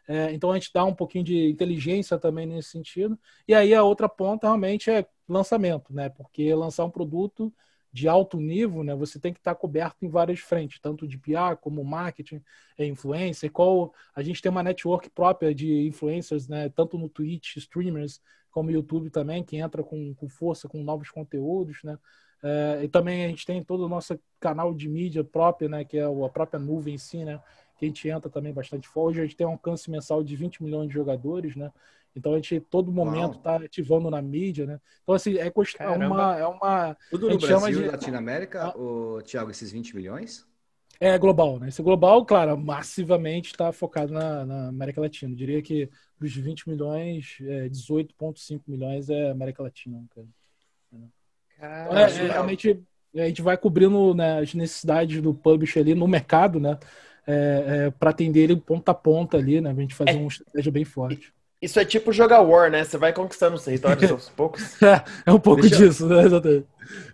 [0.09, 3.17] É, então a gente dá um pouquinho de inteligência também nesse sentido.
[3.47, 6.09] E aí a outra ponta realmente é lançamento, né?
[6.09, 7.53] Porque lançar um produto
[7.93, 8.95] de alto nível, né?
[8.95, 12.41] Você tem que estar coberto em várias frentes, tanto de PR como marketing,
[12.75, 13.51] é, influencer.
[13.51, 16.69] Qual a gente tem uma network própria de influencers, né?
[16.69, 18.19] Tanto no Twitch, streamers,
[18.49, 21.99] como YouTube também, que entra com, com força, com novos conteúdos, né?
[22.41, 25.85] É, e também a gente tem todo o nosso canal de mídia própria, né?
[25.85, 27.39] Que é a própria nuvem em si, né?
[27.79, 29.11] Que a gente entra também bastante forte.
[29.11, 31.71] Hoje a gente tem um alcance mensal de 20 milhões de jogadores, né?
[32.15, 34.79] Então a gente todo momento está ativando na mídia, né?
[35.03, 35.47] Então assim, é,
[35.79, 37.87] é uma é uma tudo no Brasil, de...
[37.87, 38.77] Latinoamérica, ah.
[38.77, 40.47] o Thiago esses 20 milhões?
[40.99, 41.69] É global, né?
[41.69, 45.31] Esse global, claro, massivamente está focado na, na, América Latina.
[45.31, 45.89] Eu diria que
[46.19, 50.03] dos 20 milhões, é, 18,5 milhões é América Latina.
[50.13, 50.27] Cara.
[50.91, 51.09] Então,
[51.61, 52.83] é, é, realmente
[53.15, 56.77] a gente vai cobrindo né, as necessidades do publisher ali no mercado, né?
[57.27, 59.71] É, é, para atender ele ponta a ponta ali, né?
[59.71, 61.33] A gente fazer é, uma estratégia bem forte.
[61.61, 62.83] Isso é tipo jogar War, né?
[62.83, 64.81] Você vai conquistando os territórios aos poucos.
[64.81, 66.23] É, é um pouco Deixa disso, né?
[66.23, 66.65] Exatamente.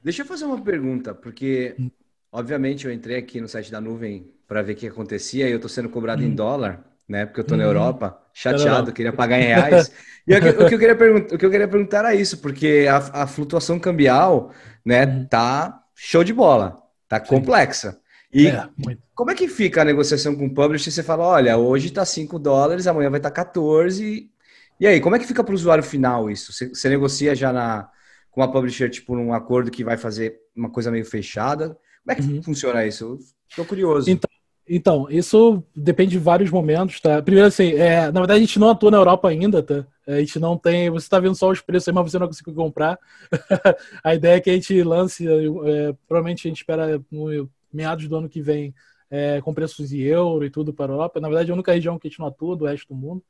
[0.04, 1.90] Deixa eu fazer uma pergunta, porque hum.
[2.32, 5.56] obviamente eu entrei aqui no site da nuvem para ver o que acontecia e eu
[5.58, 6.28] estou sendo cobrado hum.
[6.28, 7.26] em dólar, né?
[7.26, 7.62] Porque eu estou hum.
[7.62, 9.92] na Europa, chateado, queria pagar em reais.
[10.28, 12.38] e o que, o que, eu queria perguntar, o que eu queria perguntar era isso,
[12.38, 14.52] porque a, a flutuação cambial,
[14.86, 17.26] né, tá show de bola, tá Sim.
[17.26, 18.00] complexa.
[18.36, 18.68] E é,
[19.14, 20.92] como é que fica a negociação com o publisher?
[20.92, 24.30] Você fala, olha, hoje está 5 dólares, amanhã vai estar tá 14.
[24.78, 26.52] E aí, como é que fica para o usuário final isso?
[26.52, 27.90] Você, você negocia já na,
[28.30, 31.78] com a publisher, tipo, um acordo que vai fazer uma coisa meio fechada?
[32.04, 32.44] Como é que uhum.
[32.44, 33.18] funciona isso?
[33.50, 34.12] Estou curioso.
[34.12, 34.30] Então,
[34.68, 37.22] então, isso depende de vários momentos, tá?
[37.22, 39.86] Primeiro, assim, é, na verdade a gente não atua na Europa ainda, tá?
[40.08, 40.90] A gente não tem.
[40.90, 43.00] Você está vendo só os preços aí, mas você não conseguiu comprar.
[44.04, 48.16] a ideia é que a gente lance, é, provavelmente a gente espera no meados do
[48.16, 48.74] ano que vem,
[49.10, 51.20] é, com preços em euro e tudo para a Europa.
[51.20, 53.24] Na verdade, é a única região que a gente não atua do resto do mundo.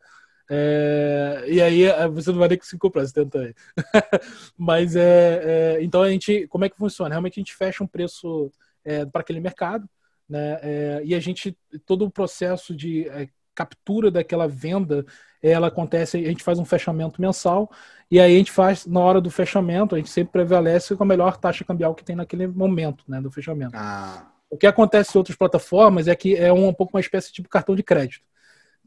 [0.49, 3.53] É, e aí é, você não vai nem conseguir comprar, você tenta aí.
[4.57, 7.09] Mas é, é, então a gente, como é que funciona?
[7.09, 8.51] Realmente a gente fecha um preço
[8.83, 9.89] é, para aquele mercado,
[10.29, 10.59] né?
[10.61, 15.05] É, e a gente todo o processo de é, captura daquela venda,
[15.41, 17.71] ela acontece, a gente faz um fechamento mensal
[18.11, 21.07] e aí a gente faz na hora do fechamento, a gente sempre prevalece com a
[21.07, 23.75] melhor taxa cambial que tem naquele momento, né, do fechamento.
[23.75, 24.34] Ah.
[24.55, 27.33] O que acontece em outras plataformas é que é um, um pouco uma espécie de
[27.33, 28.23] tipo cartão de crédito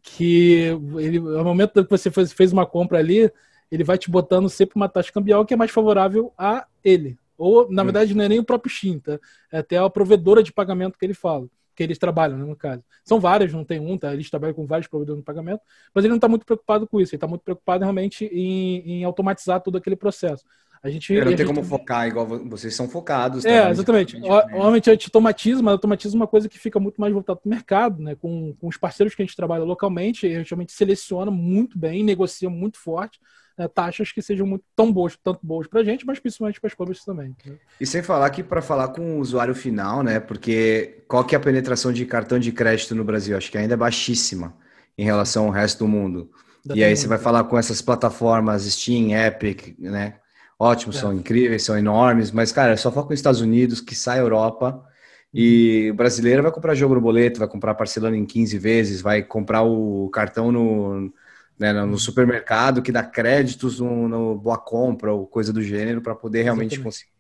[0.03, 3.31] que ele, no momento que você fez, fez uma compra ali,
[3.71, 7.19] ele vai te botando sempre uma taxa cambial que é mais favorável a ele.
[7.37, 7.85] Ou, na hum.
[7.87, 9.19] verdade, não é nem o próprio Steam, tá?
[9.53, 12.83] É até a provedora de pagamento que ele fala, que eles trabalham, né, no caso.
[13.05, 14.13] São várias, não tem um, tá?
[14.13, 15.61] Eles trabalham com vários provedores de pagamento,
[15.95, 19.05] mas ele não está muito preocupado com isso, ele está muito preocupado realmente em, em
[19.05, 20.45] automatizar todo aquele processo.
[20.83, 23.45] A gente, não tem como focar igual vocês são focados.
[23.45, 24.19] É, exatamente.
[24.19, 27.51] Normalmente a gente automatiza, mas automatiza uma coisa que fica muito mais voltada para o
[27.51, 28.15] mercado, né?
[28.15, 32.05] Com, com os parceiros que a gente trabalha localmente, a gente realmente seleciona muito bem,
[32.05, 33.19] negocia muito forte
[33.59, 36.69] né, taxas que sejam muito tão boas, tanto boas para a gente, mas principalmente para
[36.69, 37.35] as publishers também.
[37.45, 37.57] Né?
[37.81, 40.21] E sem falar que para falar com o usuário final, né?
[40.21, 43.37] Porque qual que é a penetração de cartão de crédito no Brasil?
[43.37, 44.57] Acho que ainda é baixíssima
[44.97, 46.31] em relação ao resto do mundo.
[46.65, 46.99] Da e aí mundo.
[46.99, 50.15] você vai falar com essas plataformas Steam, Epic, né?
[50.59, 51.01] Ótimos, é.
[51.01, 54.85] são incríveis, são enormes, mas, cara, só foca nos Estados Unidos, que sai Europa.
[55.33, 55.93] E uhum.
[55.93, 59.63] o brasileiro vai comprar jogo no boleto, vai comprar parcelando em 15 vezes, vai comprar
[59.63, 61.13] o cartão no,
[61.59, 61.99] né, no uhum.
[61.99, 66.75] supermercado que dá créditos no, no Boa Compra ou coisa do gênero para poder realmente
[66.75, 66.85] Exatamente.
[66.85, 67.13] conseguir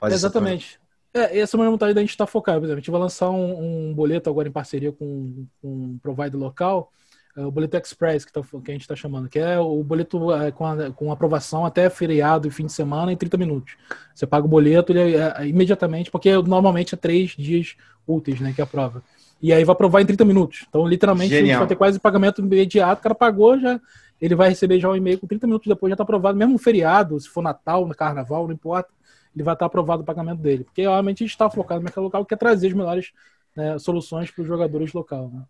[0.00, 0.80] fazer Exatamente.
[1.14, 2.58] É, essa é uma vontade da gente estar tá focado.
[2.58, 5.98] Por exemplo, a gente vai lançar um, um boleto agora em parceria com, com um
[6.02, 6.90] provider local
[7.36, 10.50] o boleto express que, tá, que a gente está chamando, que é o boleto é,
[10.50, 13.76] com, a, com aprovação até feriado e fim de semana em 30 minutos.
[14.14, 17.74] Você paga o boleto ele, é, é, imediatamente, porque normalmente é três dias
[18.06, 19.02] úteis, né, que aprova.
[19.42, 20.64] E aí vai aprovar em 30 minutos.
[20.68, 21.58] Então, literalmente, Genial.
[21.60, 23.80] vai ter quase pagamento imediato, o cara pagou, já
[24.20, 26.52] ele vai receber já o um e-mail com 30 minutos depois, já está aprovado, mesmo
[26.52, 28.88] no feriado, se for Natal, no Carnaval, não importa,
[29.34, 30.64] ele vai estar tá aprovado o pagamento dele.
[30.64, 33.12] Porque, gente está focado no mercado local, quer trazer as melhores
[33.54, 35.30] né, soluções para os jogadores local.
[35.34, 35.42] Né?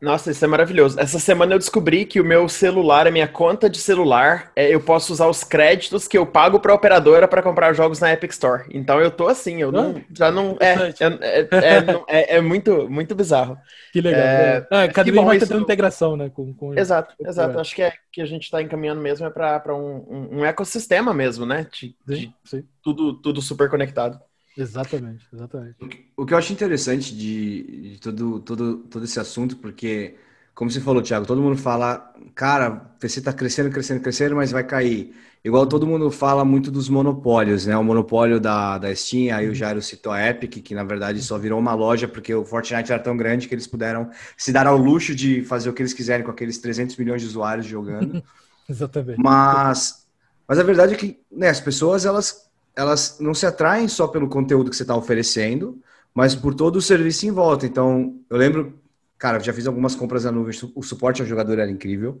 [0.00, 0.98] Nossa, isso é maravilhoso.
[0.98, 4.80] Essa semana eu descobri que o meu celular, a minha conta de celular, é, eu
[4.80, 8.32] posso usar os créditos que eu pago para a operadora para comprar jogos na Epic
[8.32, 8.64] Store.
[8.70, 13.14] Então eu tô assim, eu não, já não é é, é, é, é, muito muito
[13.14, 13.56] bizarro.
[13.92, 14.20] Que legal.
[14.20, 16.30] É, ah, cada vez mais tá tendo integração, né?
[16.30, 17.58] Com, com exato, exato.
[17.58, 21.14] Acho que é que a gente está encaminhando mesmo é para um, um, um, ecossistema
[21.14, 21.66] mesmo, né?
[21.72, 22.64] De, de sim.
[22.82, 24.20] Tudo tudo super conectado.
[24.56, 25.76] Exatamente, exatamente.
[26.16, 30.16] O que eu acho interessante de, de todo, todo, todo esse assunto, porque,
[30.54, 34.50] como você falou, Thiago, todo mundo fala, cara, o PC está crescendo, crescendo, crescendo, mas
[34.50, 35.14] vai cair.
[35.44, 37.76] Igual todo mundo fala muito dos monopólios, né?
[37.76, 41.38] O monopólio da, da Steam, aí o Jairo citou a Epic, que na verdade só
[41.38, 44.76] virou uma loja porque o Fortnite era tão grande que eles puderam se dar ao
[44.76, 48.20] luxo de fazer o que eles quiserem com aqueles 300 milhões de usuários jogando.
[48.68, 49.20] Exatamente.
[49.22, 50.06] Mas,
[50.48, 52.45] mas a verdade é que né, as pessoas, elas
[52.76, 55.80] elas não se atraem só pelo conteúdo que você está oferecendo,
[56.14, 57.66] mas por todo o serviço em volta.
[57.66, 58.78] Então, eu lembro,
[59.18, 62.20] cara, já fiz algumas compras na nuvem, o suporte ao jogador era incrível,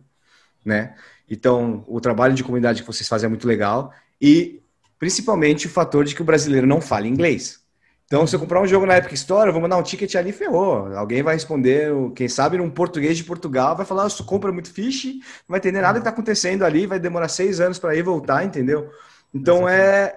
[0.64, 0.94] né?
[1.28, 4.62] Então, o trabalho de comunidade que vocês fazem é muito legal e
[4.98, 7.60] principalmente o fator de que o brasileiro não fala inglês.
[8.06, 10.30] Então, se eu comprar um jogo na Epic Store, eu vou mandar um ticket ali
[10.30, 10.96] ferrou.
[10.96, 14.72] Alguém vai responder, quem sabe, num português de Portugal, vai falar, sua compra é muito
[14.72, 18.02] fish, não vai entender nada que está acontecendo ali, vai demorar seis anos para ir
[18.02, 18.88] voltar, entendeu?
[19.34, 20.16] Então, é,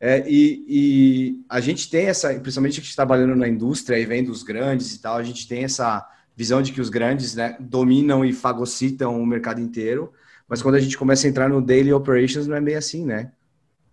[0.00, 3.98] é, e, e, a gente tem essa, principalmente que a gente tá trabalhando na indústria
[3.98, 7.34] e vem dos grandes e tal, a gente tem essa visão de que os grandes
[7.34, 10.10] né, dominam e fagocitam o mercado inteiro,
[10.48, 13.30] mas quando a gente começa a entrar no daily operations não é bem assim, né?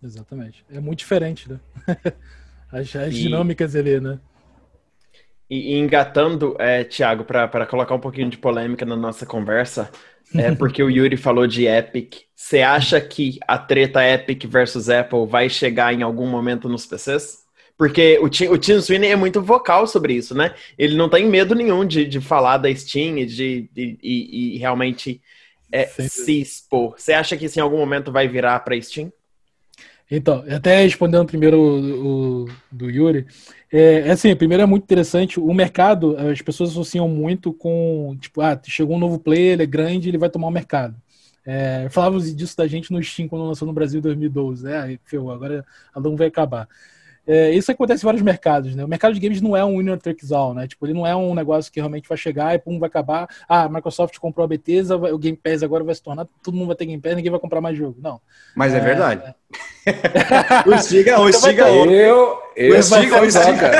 [0.02, 0.64] Exatamente.
[0.70, 1.60] É muito diferente, né?
[2.72, 3.22] as, as e...
[3.22, 4.18] dinâmicas ali, né?
[5.50, 9.90] E, e engatando, é, Tiago, para colocar um pouquinho de polêmica na nossa conversa,
[10.34, 12.22] é porque o Yuri falou de Epic.
[12.34, 17.46] Você acha que a treta Epic versus Apple vai chegar em algum momento nos PCs?
[17.78, 20.54] Porque o Tim, o Tim Sweeney é muito vocal sobre isso, né?
[20.76, 24.58] Ele não tem medo nenhum de, de falar da Steam e de, de, e, e
[24.58, 25.22] realmente
[25.70, 26.94] é, se expor.
[26.98, 29.12] Você acha que isso em algum momento vai virar para Steam?
[30.10, 33.26] Então, até respondendo primeiro o, o do Yuri,
[33.70, 38.40] é, é, assim, primeiro é muito interessante, o mercado, as pessoas associam muito com, tipo,
[38.40, 40.96] ah, chegou um novo player, ele é grande, ele vai tomar o mercado.
[41.44, 44.64] É, falavam disso da gente no Steam quando lançou no Brasil em 2012.
[44.64, 44.94] Né?
[44.94, 46.68] É, agora a não vai acabar.
[47.28, 48.82] É, isso acontece em vários mercados, né?
[48.82, 50.66] O mercado de games não é um winner takes all, né?
[50.66, 53.28] Tipo, ele não é um negócio que realmente vai chegar e pum, vai acabar.
[53.46, 56.68] Ah, a Microsoft comprou a Bethesda, o Game Pass agora vai se tornar, todo mundo
[56.68, 57.98] vai ter Game Pass, ninguém vai comprar mais jogo.
[58.02, 58.18] Não.
[58.56, 59.34] Mas é, é verdade.
[59.84, 59.94] É...
[60.66, 61.68] o Stiga, o Stiga.
[61.68, 63.70] Eu, eu, Stiga, o Stiga.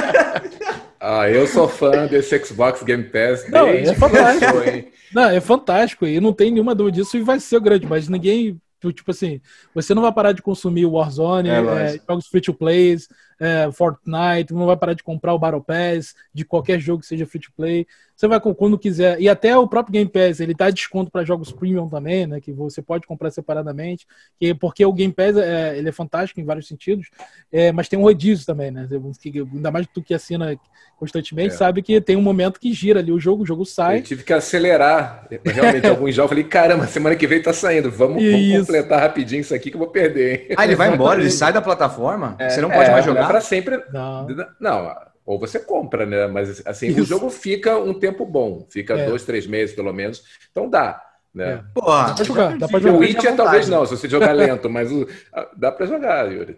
[1.00, 4.58] Ah, eu sou fã desse Xbox Game Pass não, é fantástico.
[4.68, 4.88] hein?
[5.14, 8.60] Não, é fantástico e não tem nenhuma dúvida disso e vai ser grande, mas ninguém
[8.80, 9.40] Tipo assim,
[9.74, 12.96] você não vai parar de consumir o Warzone, é, é, jogos free to play,
[13.40, 17.26] é, Fortnite, não vai parar de comprar o Battle Pass, de qualquer jogo que seja
[17.26, 17.86] free to play.
[18.18, 19.20] Você vai quando quiser.
[19.20, 22.40] E até o próprio Game Pass, ele dá desconto para jogos premium também, né?
[22.40, 24.08] Que você pode comprar separadamente.
[24.40, 27.10] Que, porque o Game Pass é, ele é fantástico em vários sentidos,
[27.52, 28.88] é, mas tem um rodízio também, né?
[28.90, 30.58] Ainda mais tu que assina
[30.98, 31.56] constantemente, é.
[31.56, 33.98] sabe que tem um momento que gira ali o jogo, o jogo sai.
[33.98, 35.28] Eu tive que acelerar.
[35.44, 37.88] Realmente, alguns jogos eu falei, caramba, semana que vem tá saindo.
[37.88, 40.48] Vamos, vamos completar rapidinho isso aqui que eu vou perder.
[40.50, 40.56] Hein?
[40.56, 42.34] Ah, ele vai embora, ele sai da plataforma?
[42.36, 43.27] É, você não pode mais jogar?
[43.28, 43.82] É para sempre.
[43.92, 44.26] Não.
[44.60, 46.26] não ou você compra, né?
[46.26, 47.02] Mas assim, Isso.
[47.02, 49.04] o jogo fica um tempo bom, fica é.
[49.04, 50.24] dois, três meses pelo menos.
[50.50, 51.02] Então dá.
[51.34, 51.52] Né?
[51.52, 51.60] É.
[51.74, 52.56] Pô, dá pra jogar.
[52.56, 52.96] Dá pra jogar.
[52.96, 55.06] O Witcher talvez não, se você jogar lento, mas o,
[55.54, 56.56] dá pra jogar, Yuri.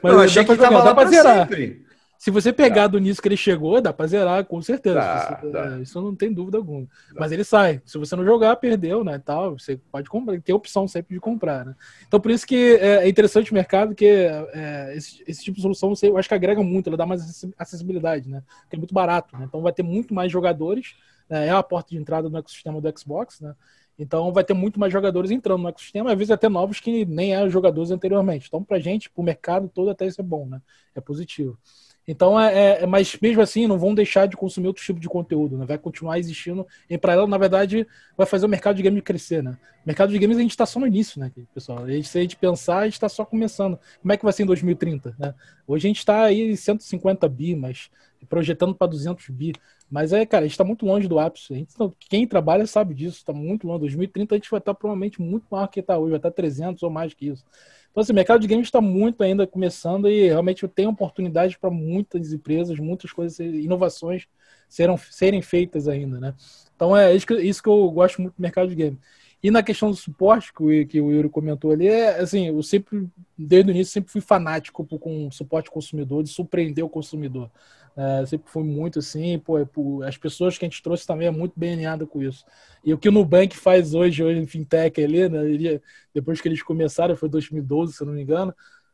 [0.00, 1.48] Mas eu achei que jogar, dá pra zerar.
[1.48, 1.84] Sempre.
[2.24, 4.94] Se você pegar do nisso que ele chegou, dá pra zerar, com certeza.
[4.94, 5.76] Dá, você, dá.
[5.76, 6.88] É, isso não tem dúvida alguma.
[7.14, 7.82] Mas ele sai.
[7.84, 9.20] Se você não jogar, perdeu, né?
[9.22, 11.76] Tal, você pode comprar, tem opção sempre de comprar, né?
[12.08, 15.62] Então, por isso que é, é interessante o mercado, porque é, esse, esse, tipo de
[15.62, 18.42] solução, eu acho que agrega muito, ela dá mais acessibilidade, né?
[18.62, 19.44] Porque é muito barato, né?
[19.46, 20.94] Então vai ter muito mais jogadores,
[21.28, 21.48] né?
[21.48, 23.54] é a porta de entrada no ecossistema do Xbox, né?
[23.98, 27.34] Então vai ter muito mais jogadores entrando no ecossistema, às vezes até novos que nem
[27.34, 28.46] eram jogadores anteriormente.
[28.48, 30.62] Então, pra gente, pro mercado todo, até isso é bom, né?
[30.94, 31.58] É positivo.
[32.06, 35.08] Então, é, é, é, mas mesmo assim, não vão deixar de consumir outro tipo de
[35.08, 35.64] conteúdo, né?
[35.64, 36.66] Vai continuar existindo.
[36.88, 37.86] Em paralelo, na verdade,
[38.16, 39.56] vai fazer o mercado de games crescer, né?
[39.84, 41.84] O mercado de games a gente está só no início, né, pessoal?
[41.84, 43.78] A gente, se a gente pensar, a gente está só começando.
[44.02, 45.34] Como é que vai ser em 2030, né?
[45.66, 47.90] Hoje a gente está aí em 150 bi, mas
[48.28, 49.52] projetando para 200 bi.
[49.90, 51.54] Mas é, cara, a gente está muito longe do ápice.
[51.54, 51.74] Gente,
[52.08, 53.80] quem trabalha sabe disso, está muito longe.
[53.80, 56.36] 2030 a gente vai estar tá provavelmente muito maior que está hoje, vai estar tá
[56.36, 57.44] 300 ou mais que isso.
[57.90, 61.70] Então, assim, o mercado de games está muito ainda começando e realmente tem oportunidades para
[61.70, 64.26] muitas empresas, muitas coisas, inovações
[64.68, 66.34] serão, serem feitas ainda, né?
[66.74, 68.98] Então, é isso que, isso que eu gosto muito do mercado de games.
[69.44, 72.62] E na questão do suporte, que o, que o Yuri comentou ali, é assim, eu
[72.62, 73.06] sempre,
[73.38, 77.50] desde o início, sempre fui fanático com suporte consumidor, de surpreender o consumidor.
[77.96, 79.66] É, sempre foi muito assim, pô, é,
[80.08, 82.44] as pessoas que a gente trouxe também é muito bem alinhada com isso.
[82.84, 85.80] E o que o Nubank faz hoje, hoje em fintech ali, né, ele,
[86.12, 88.52] depois que eles começaram, foi 2012, se eu não me engano,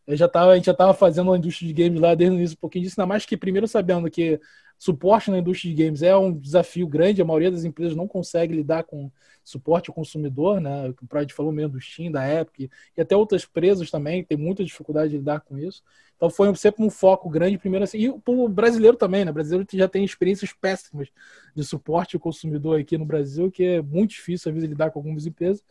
[0.09, 2.57] já tava, a gente já estava fazendo uma indústria de games lá desde o início,
[2.57, 4.41] um pouquinho disso, ainda mais que primeiro sabendo que
[4.81, 8.55] suporte na indústria de games é um desafio grande, a maioria das empresas não consegue
[8.55, 9.13] lidar com
[9.45, 10.89] suporte ao consumidor, né?
[10.89, 14.65] O Pride falou mesmo do Steam, da Epic, e até outras empresas também tem muita
[14.65, 15.83] dificuldade de lidar com isso.
[16.17, 19.31] Então foi sempre um foco grande, primeiro assim, e o brasileiro também, né?
[19.31, 21.09] O brasileiro já tem experiências péssimas
[21.55, 24.99] de suporte ao consumidor aqui no Brasil, que é muito difícil às vezes lidar com
[24.99, 25.63] algumas empresas.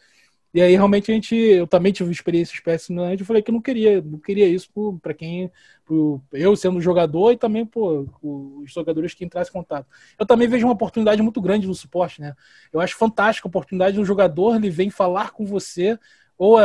[0.54, 3.62] E aí realmente a gente, eu também tive experiências péssimas, eu falei que eu não
[3.62, 4.70] queria, não queria isso
[5.02, 5.52] para quem,
[5.86, 9.88] pro, eu sendo jogador e também pô, os jogadores que entrassem em contato.
[10.18, 12.36] Eu também vejo uma oportunidade muito grande no suporte, né?
[12.74, 15.98] Eu acho fantástica a oportunidade do jogador, ele vem falar com você,
[16.38, 16.58] ou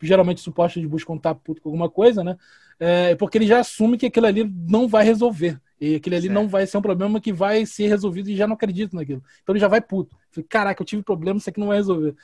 [0.00, 2.36] geralmente o suporte de busca contato puto com alguma coisa, né?
[2.78, 5.60] é, porque ele já assume que aquilo ali não vai resolver.
[5.80, 6.34] E aquele ali certo.
[6.34, 9.22] não vai ser um problema que vai ser resolvido e já não acredita naquilo.
[9.42, 10.16] Então ele já vai puto.
[10.30, 12.14] Fica, Caraca, eu tive problema, isso aqui não vai resolver.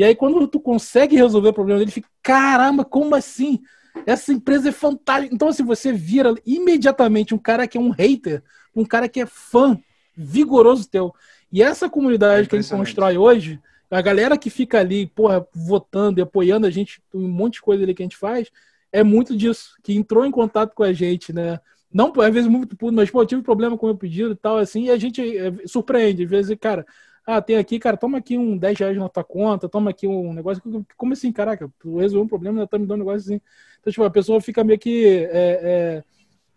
[0.00, 3.60] E aí, quando tu consegue resolver o problema dele, fica, caramba, como assim?
[4.06, 5.34] Essa empresa é fantástica.
[5.34, 8.42] Então, assim, você vira imediatamente um cara que é um hater,
[8.74, 9.78] um cara que é fã
[10.16, 11.14] vigoroso teu.
[11.52, 13.60] E essa comunidade é que a gente constrói hoje,
[13.90, 17.82] a galera que fica ali, porra, votando e apoiando a gente, um monte de coisa
[17.82, 18.50] ali que a gente faz,
[18.90, 21.60] é muito disso, que entrou em contato com a gente, né?
[21.92, 24.56] Não, às vezes, muito puto, mas, pô, tive problema com o meu pedido e tal,
[24.56, 26.86] assim, e a gente é, surpreende, às vezes, cara,
[27.26, 30.32] ah, tem aqui, cara, toma aqui um 10 reais na tua conta, toma aqui um
[30.32, 30.62] negócio,
[30.96, 33.40] como assim, caraca, tu resolveu um problema, ainda tá me dando um negócio assim.
[33.80, 36.04] Então, tipo, a pessoa fica meio que é, é,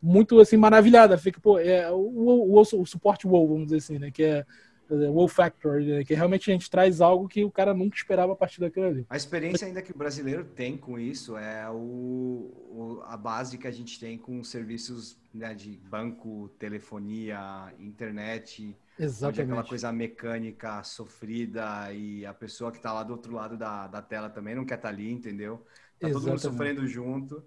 [0.01, 3.99] muito, assim, maravilhada, fica, pô, é, o, o, o, o suporte WoW, vamos dizer assim,
[3.99, 4.45] né, que é
[4.89, 6.03] wow factor, né?
[6.03, 9.05] que realmente a gente traz algo que o cara nunca esperava a partir daquilo ali.
[9.09, 13.67] A experiência ainda que o brasileiro tem com isso é o, o a base que
[13.67, 19.25] a gente tem com serviços né, de banco, telefonia, internet, Exatamente.
[19.25, 23.57] Onde é aquela coisa mecânica sofrida e a pessoa que está lá do outro lado
[23.57, 25.65] da, da tela também não quer estar tá ali, entendeu?
[25.99, 26.13] Tá Exatamente.
[26.13, 27.43] todo mundo sofrendo junto.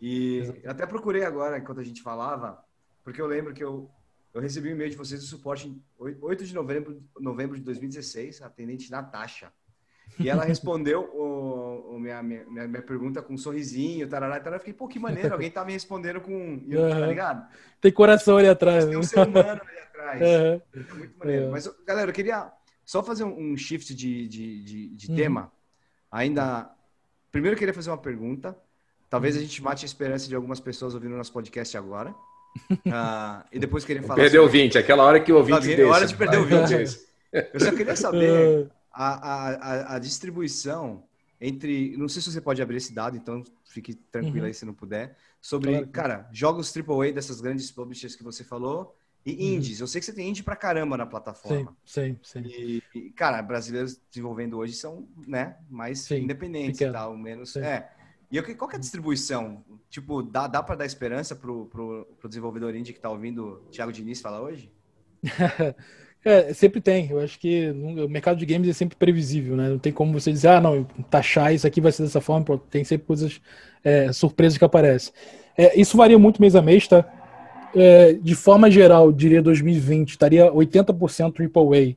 [0.00, 0.68] E Exatamente.
[0.68, 2.64] até procurei agora, enquanto a gente falava,
[3.04, 3.90] porque eu lembro que eu,
[4.32, 8.42] eu recebi um e-mail de vocês do suporte em 8 de novembro, novembro de 2016,
[8.42, 9.52] atendente Natasha.
[10.18, 14.56] E ela respondeu o, o minha, minha, minha, pergunta com um sorrisinho, tarará, tarará.
[14.56, 16.62] Eu fiquei, pô, que maneiro, alguém tá me respondendo com.
[16.68, 17.46] Eu, tá ligado?
[17.80, 18.86] Tem coração ali atrás.
[18.86, 19.06] Tem um né?
[19.06, 20.22] ser humano ali atrás.
[20.22, 21.50] É muito maneiro.
[21.50, 22.50] Mas, galera, eu queria
[22.84, 25.16] só fazer um shift de, de, de, de uhum.
[25.16, 25.52] tema.
[26.10, 26.70] Ainda.
[27.30, 28.56] Primeiro, eu queria fazer uma pergunta.
[29.10, 32.10] Talvez a gente mate a esperança de algumas pessoas ouvindo nosso podcast agora.
[32.70, 34.16] Uh, e depois queria falar.
[34.16, 35.78] Perdeu o 20, aquela hora que o ouvinte.
[35.78, 37.06] É hora de perder o 20.
[37.52, 41.04] Eu só queria saber a, a, a, distribuição
[41.40, 41.96] entre.
[41.96, 44.46] Não sei se você pode abrir esse dado, então fique tranquilo uhum.
[44.46, 45.16] aí se não puder.
[45.40, 45.88] Sobre, claro.
[45.88, 49.54] cara, jogos AAA dessas grandes publishers que você falou e uhum.
[49.56, 49.80] indies.
[49.80, 51.76] Eu sei que você tem indie pra caramba na plataforma.
[51.84, 52.48] Sim, sim, sim.
[52.48, 57.52] E, e cara, brasileiros desenvolvendo hoje são, né, mais sim, independentes e tal, menos.
[57.52, 57.60] Sim.
[57.60, 57.90] É.
[58.30, 59.64] E eu, qual que é a distribuição?
[59.88, 63.70] Tipo, dá, dá para dar esperança pro, pro, pro desenvolvedor indie que tá ouvindo o
[63.70, 64.72] Thiago Diniz falar hoje?
[66.26, 67.08] É, sempre tem.
[67.08, 69.68] Eu acho que o mercado de games é sempre previsível, né?
[69.68, 72.60] Não tem como você dizer, ah, não, taxar isso aqui vai ser dessa forma.
[72.68, 73.40] Tem sempre coisas
[73.84, 75.14] é, surpresas que aparecem.
[75.56, 77.08] É, isso varia muito mês a mês, tá?
[77.76, 81.96] É, de forma geral, diria 2020, estaria 80% AAA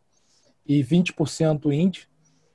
[0.68, 2.02] e 20% indie.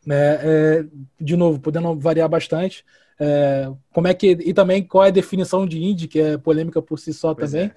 [0.06, 0.16] Né?
[0.16, 0.84] É,
[1.20, 2.84] de novo, podendo variar bastante.
[3.18, 6.80] É, como é que e também qual é a definição de indie, que é polêmica
[6.80, 7.72] por si só pois também.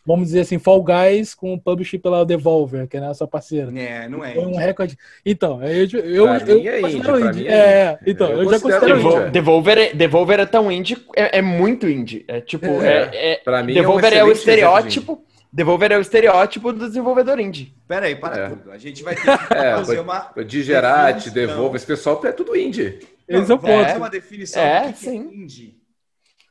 [0.00, 3.26] É vamos dizer assim, Fall Guys com o publish pela Devolver, que é a nossa
[3.26, 3.70] parceira.
[3.78, 4.34] É, não é.
[4.34, 4.96] Foi um recorde.
[5.24, 7.48] Então, eu eu, eu, eu é indie, indie.
[7.48, 9.30] É, é, então, eu, eu já considero indie.
[9.30, 12.24] Devolver, é, Devolver é tão indie, é, é muito indie.
[12.26, 15.24] É tipo, é, é, pra mim Devolver é, um é o estereótipo.
[15.52, 17.74] Devolver é o estereótipo do desenvolvedor indie.
[17.88, 18.48] Pera aí, para é.
[18.50, 18.70] tudo.
[18.70, 19.26] A gente vai ter que
[19.76, 20.30] fazer uma.
[20.46, 23.00] Digerate, Devolver, esse pessoal é tudo indie.
[23.26, 23.96] Esse é o ponto.
[23.96, 25.18] uma definição é, do que sim.
[25.18, 25.79] é indie.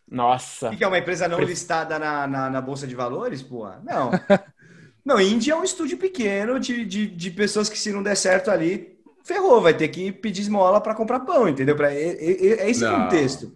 [0.10, 0.72] Nossa.
[0.72, 3.68] O que é uma empresa não listada na, na, na, Bolsa de Valores, pô?
[3.84, 4.10] Não.
[5.06, 8.50] não, Índia é um estúdio pequeno de, de, de, pessoas que, se não der certo
[8.50, 11.76] ali, ferrou, vai ter que pedir esmola para comprar pão, entendeu?
[11.76, 13.04] Pra, é, é, é esse não.
[13.04, 13.56] contexto.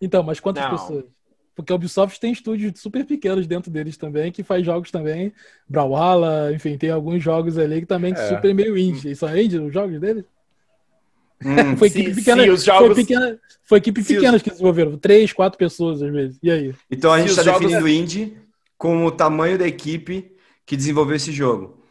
[0.00, 0.70] Então, mas quantas não.
[0.70, 1.04] pessoas?
[1.54, 5.32] Porque a Ubisoft tem estúdios super pequenos dentro deles também, que faz jogos também.
[5.68, 8.28] Brawlhalla, enfim, tem alguns jogos ali que também é.
[8.28, 9.14] super meio indie.
[9.14, 10.24] São indie os jogos deles?
[11.44, 12.52] Hum, foi equipe pequena.
[12.52, 12.86] os jogos...
[12.86, 14.42] Foi, pequena, foi equipe pequena os...
[14.42, 14.96] que desenvolveram.
[14.98, 16.38] Três, quatro pessoas, às vezes.
[16.42, 16.74] E aí?
[16.90, 17.60] Então a gente está jogos...
[17.60, 18.36] definindo indie
[18.78, 20.32] com o tamanho da equipe
[20.66, 21.82] que desenvolveu esse jogo.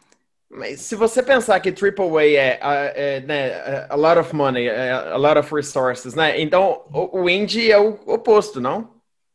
[0.50, 5.16] Mas se você pensar que AAA é, é, né, a lot of money, é, a
[5.16, 6.38] lot of resources, né?
[6.38, 8.90] Então o, o indie é o oposto, não?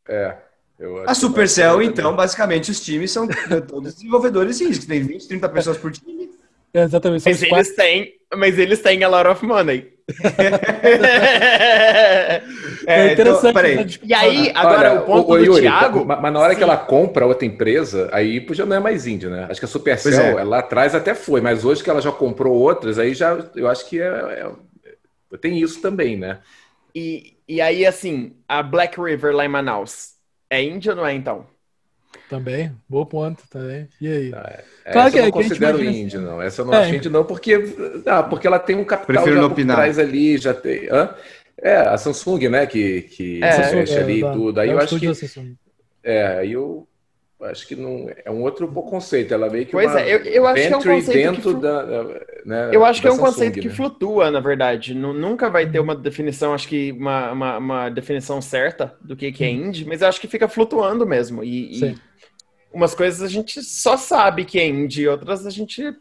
[0.08, 0.38] É.
[1.08, 3.28] a Supercell, então, basicamente, os times são
[3.68, 6.30] todos desenvolvedores indies, que tem 20, 30 pessoas por time.
[6.72, 7.26] É, exatamente.
[7.26, 9.97] Mas eles, têm, mas eles têm a lot of money.
[12.88, 14.00] É, é interessante.
[14.00, 16.06] Então, e aí, agora Olha, o ponto o, o, do Yuri, Thiago.
[16.06, 16.58] Mas na hora sim.
[16.58, 19.48] que ela compra outra empresa, aí já não é mais índio, né?
[19.50, 20.44] Acho que a Supercell, é.
[20.44, 23.88] lá atrás até foi, mas hoje que ela já comprou outras, aí já eu acho
[23.88, 24.52] que é, é
[25.38, 26.40] tem isso também, né?
[26.96, 30.14] E, e aí, assim, a Black River lá em Manaus,
[30.50, 31.46] é índia ou não é então?
[32.30, 33.88] Também, boa ponto também.
[34.02, 34.32] E aí?
[34.34, 34.92] Ah, é.
[34.92, 36.42] claro que, eu não que considero indie, não.
[36.42, 36.84] Essa eu não é.
[36.84, 40.38] acho indie, não, porque, ah, porque ela tem um capital Prefiro já por trás ali,
[40.38, 40.88] já tem.
[40.90, 41.14] Hã?
[41.62, 44.60] É, a Samsung, né, que, que é, mexe é, ali e tudo.
[44.60, 45.08] Aí eu acho que.
[46.04, 46.88] É, aí eu
[47.42, 49.34] acho que não é um outro conceito.
[49.34, 51.62] Ela meio que pois uma é, eu, eu acho que é um conceito dentro que
[51.62, 52.04] da,
[52.46, 53.74] né, eu acho que é um Samsung, conceito que né?
[53.74, 54.94] flutua, na verdade.
[54.94, 59.44] Nunca vai ter uma definição, acho que uma, uma, uma definição certa do que, que
[59.44, 61.44] é indie, mas eu acho que fica flutuando mesmo.
[61.44, 61.96] E, e
[62.78, 65.96] umas coisas a gente só sabe que é indie, outras a gente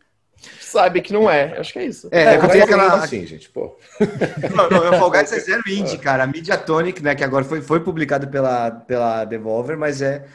[0.61, 1.59] sabe que não é.
[1.59, 2.09] Acho que é isso.
[2.11, 3.77] É, é tem aquela assim, gente, pô.
[4.55, 6.25] Não, não, o Fall Guys é zero indie, cara.
[6.25, 10.27] A Mediatonic, né, que agora foi, foi publicado pela, pela Devolver, mas é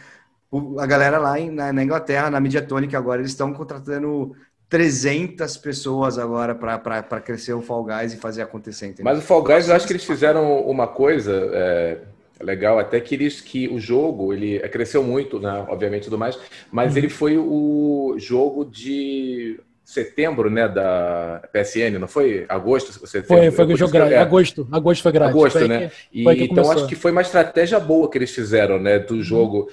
[0.79, 4.35] a galera lá em, na, na Inglaterra, na Mediatonic, agora eles estão contratando
[4.67, 8.87] 300 pessoas agora para crescer o Fall Guys e fazer acontecer.
[8.87, 9.05] Entendeu?
[9.05, 11.97] Mas o Fall Guys, eu acho que eles fizeram uma coisa é,
[12.41, 15.65] legal, até que eles que o jogo ele cresceu muito, né?
[15.67, 16.37] Obviamente tudo mais,
[16.71, 16.97] mas uhum.
[16.97, 19.59] ele foi o jogo de
[19.91, 22.45] setembro, né, da PSN, não foi?
[22.47, 23.27] Agosto, setembro.
[23.27, 24.13] Foi, foi o jogo grátis.
[24.13, 24.19] É.
[24.19, 25.35] Agosto, agosto foi grátis.
[25.35, 25.91] Agosto, foi né?
[26.09, 29.23] Que, e, então acho que foi uma estratégia boa que eles fizeram, né, do uhum.
[29.23, 29.69] jogo.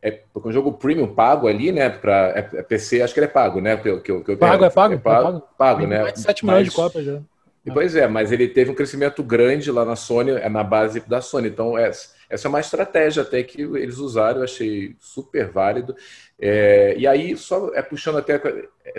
[0.00, 3.26] É, porque o jogo premium pago ali, né, para é, é PC, acho que ele
[3.26, 3.76] é pago, né?
[3.76, 6.02] Que, que, que, pago, é pago, é pago, é pago, pago né?
[6.02, 7.20] Mais de 7 milhões mas, de cópias já.
[7.72, 11.20] Pois é, mas ele teve um crescimento grande lá na Sony, é na base da
[11.20, 11.48] Sony.
[11.48, 15.94] Então, essa, essa é uma estratégia até que eles usaram, eu achei super válido.
[16.38, 18.40] É, e aí, só é puxando até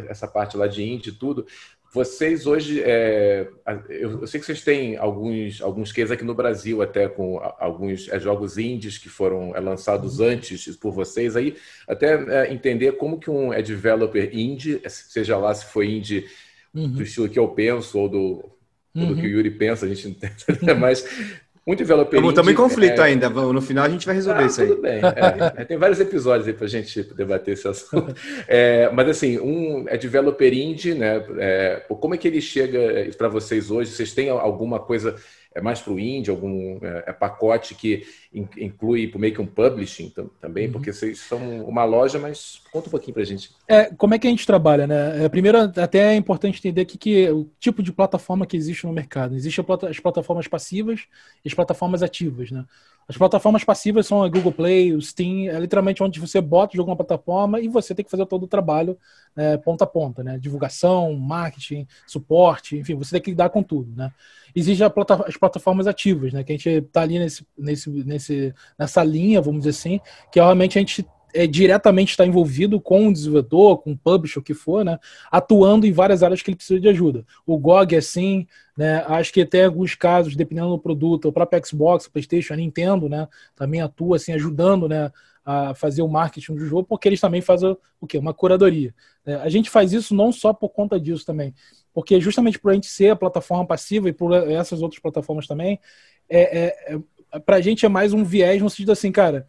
[0.08, 1.46] essa parte lá de indie e tudo,
[1.92, 3.50] vocês hoje, é,
[3.90, 8.08] eu, eu, sei que vocês têm alguns, alguns cases aqui no Brasil, até com alguns
[8.10, 10.28] é, jogos indies que foram é, lançados uhum.
[10.28, 11.56] antes por vocês, aí
[11.88, 16.28] até é, entender como que um é developer indie, seja lá se foi indie
[16.76, 16.92] uhum.
[16.92, 18.59] do estilo que eu penso, ou do
[18.94, 19.16] tudo uhum.
[19.16, 20.46] que o Yuri pensa, a gente entende,
[20.80, 21.06] mas
[21.70, 23.06] um developer Estamos também em conflito é...
[23.06, 23.30] ainda.
[23.30, 24.68] No final a gente vai resolver ah, isso aí.
[24.68, 25.02] Tudo bem.
[25.56, 28.16] É, tem vários episódios aí para a gente debater esse assunto.
[28.48, 31.24] É, mas assim, um é developer indie, né?
[31.38, 33.92] É, como é que ele chega para vocês hoje?
[33.92, 35.16] Vocês têm alguma coisa
[35.60, 40.12] é mais para o indie, algum é, é, pacote que inclui meio que um publishing
[40.42, 40.74] também, uhum.
[40.74, 43.52] porque vocês são uma loja, mas conta um pouquinho para a gente.
[43.68, 45.26] É, como é que a gente trabalha, né?
[45.26, 48.94] É, primeiro, até é importante entender que, que o tipo de plataforma que existe no
[48.94, 49.36] mercado.
[49.36, 51.02] Existem as plataformas passivas
[51.44, 52.66] e as plataformas ativas, né?
[53.10, 56.78] As plataformas passivas são a Google Play, o Steam, é literalmente onde você bota o
[56.78, 58.96] jogo na plataforma e você tem que fazer todo o trabalho
[59.36, 60.38] é, ponta a ponta, né?
[60.38, 64.12] Divulgação, marketing, suporte, enfim, você tem que lidar com tudo, né?
[64.56, 64.86] Existem
[65.26, 66.44] as plataformas ativas, né?
[66.44, 70.00] Que a gente está ali nesse, nesse, nesse, nessa linha, vamos dizer assim,
[70.32, 71.04] que realmente a gente
[71.34, 75.00] é, diretamente está envolvido com o desenvolvedor, com o publisher, o que for, né,
[75.32, 77.26] atuando em várias áreas que ele precisa de ajuda.
[77.46, 81.66] O GOG é assim, né, acho que tem alguns casos, dependendo do produto, o próprio
[81.66, 85.12] Xbox, o PlayStation, a Nintendo, né, também atua assim, ajudando, né,
[85.46, 88.18] a fazer o marketing do jogo, porque eles também fazem o quê?
[88.18, 88.94] Uma curadoria.
[89.26, 91.56] É, a gente faz isso não só por conta disso também,
[91.94, 95.80] porque justamente por a gente ser a plataforma passiva e por essas outras plataformas também,
[96.30, 97.00] é, é,
[97.34, 99.48] é para a gente é mais um viés no sentido assim, cara,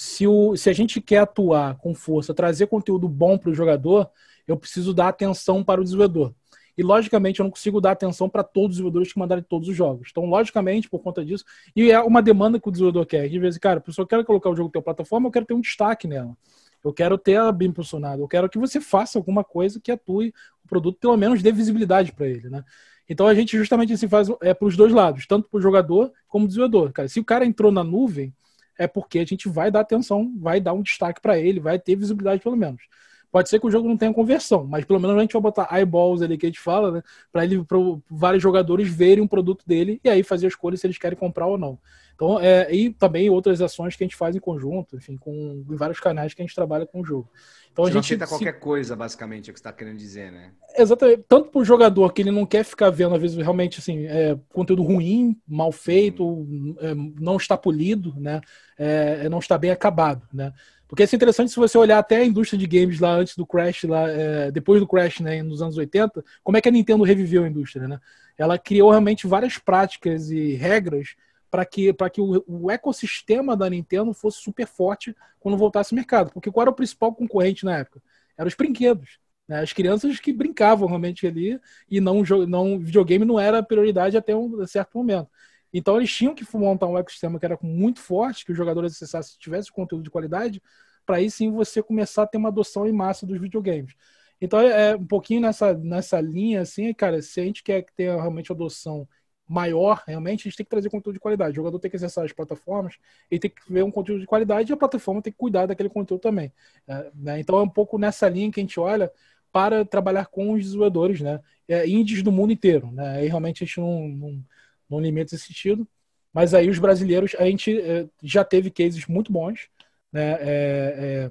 [0.00, 4.08] se, o, se a gente quer atuar com força, trazer conteúdo bom para o jogador,
[4.46, 6.32] eu preciso dar atenção para o desenvolvedor.
[6.76, 9.74] E, logicamente, eu não consigo dar atenção para todos os desenvolvedores que mandarem todos os
[9.74, 10.10] jogos.
[10.12, 11.44] Então, logicamente, por conta disso,
[11.74, 13.28] e é uma demanda que o desenvolvedor quer.
[13.28, 15.54] De vez cara, se eu quero colocar o jogo na tua plataforma, eu quero ter
[15.54, 16.36] um destaque nela.
[16.84, 18.22] Eu quero ter ela bem posicionada.
[18.22, 20.32] Eu quero que você faça alguma coisa que atue
[20.64, 22.62] o produto, pelo menos dê visibilidade para ele, né?
[23.08, 26.12] Então a gente justamente assim faz é para os dois lados, tanto para o jogador
[26.28, 26.92] como o desenvolvedor.
[26.92, 28.32] Cara, se o cara entrou na nuvem,
[28.78, 31.96] é porque a gente vai dar atenção, vai dar um destaque para ele, vai ter
[31.96, 32.82] visibilidade pelo menos.
[33.30, 35.68] Pode ser que o jogo não tenha conversão, mas pelo menos a gente vai botar
[35.72, 37.02] eyeballs ali que a gente fala, né?
[37.30, 37.78] Para ele, para
[38.10, 41.46] vários jogadores verem um produto dele e aí fazer a escolha se eles querem comprar
[41.46, 41.78] ou não.
[42.18, 46.00] Então, é, e também outras ações que a gente faz em conjunto, enfim, com vários
[46.00, 47.30] canais que a gente trabalha com o jogo.
[47.70, 48.32] Então Você a gente aceita se...
[48.32, 50.50] qualquer coisa, basicamente, é o que você está querendo dizer, né?
[50.76, 51.22] Exatamente.
[51.28, 54.36] Tanto para o jogador que ele não quer ficar vendo, às vezes, realmente assim, é,
[54.52, 56.74] conteúdo ruim, mal feito, hum.
[56.80, 58.40] é, não está polido, né?
[58.76, 60.52] É, é, não está bem acabado, né?
[60.88, 63.84] Porque é interessante se você olhar até a indústria de games lá antes do Crash,
[63.84, 67.44] lá, é, depois do Crash, né, nos anos 80, como é que a Nintendo reviveu
[67.44, 68.00] a indústria, né?
[68.38, 71.14] Ela criou realmente várias práticas e regras
[71.50, 76.30] para que, que o, o, ecossistema da Nintendo fosse super forte quando voltasse ao mercado.
[76.32, 78.02] Porque qual era o principal concorrente na época?
[78.36, 79.18] Eram os brinquedos.
[79.46, 79.60] Né?
[79.60, 81.58] As crianças que brincavam realmente ali
[81.90, 85.28] e não, não videogame não era prioridade até um certo momento.
[85.72, 89.32] Então eles tinham que montar um ecossistema que era muito forte, que os jogadores acessassem
[89.32, 90.62] se tivesse conteúdo de qualidade,
[91.04, 93.94] para aí sim você começar a ter uma adoção em massa dos videogames.
[94.40, 98.14] Então é, é um pouquinho nessa, nessa linha, assim, cara, se a gente quer ter
[98.14, 99.08] realmente adoção
[99.48, 101.52] maior, realmente, a gente tem que trazer conteúdo de qualidade.
[101.52, 102.96] O jogador tem que acessar as plataformas
[103.30, 105.88] e tem que ver um conteúdo de qualidade e a plataforma tem que cuidar daquele
[105.88, 106.52] conteúdo também.
[106.86, 107.40] É, né?
[107.40, 109.10] Então é um pouco nessa linha que a gente olha
[109.50, 111.40] para trabalhar com os desenvolvedores, né?
[111.66, 113.18] É, indies do mundo inteiro, né?
[113.18, 114.44] Aí realmente a gente não, não,
[114.88, 115.86] não limita esse sentido.
[116.32, 119.68] Mas aí os brasileiros, a gente é, já teve cases muito bons,
[120.12, 120.32] né?
[120.40, 121.30] É,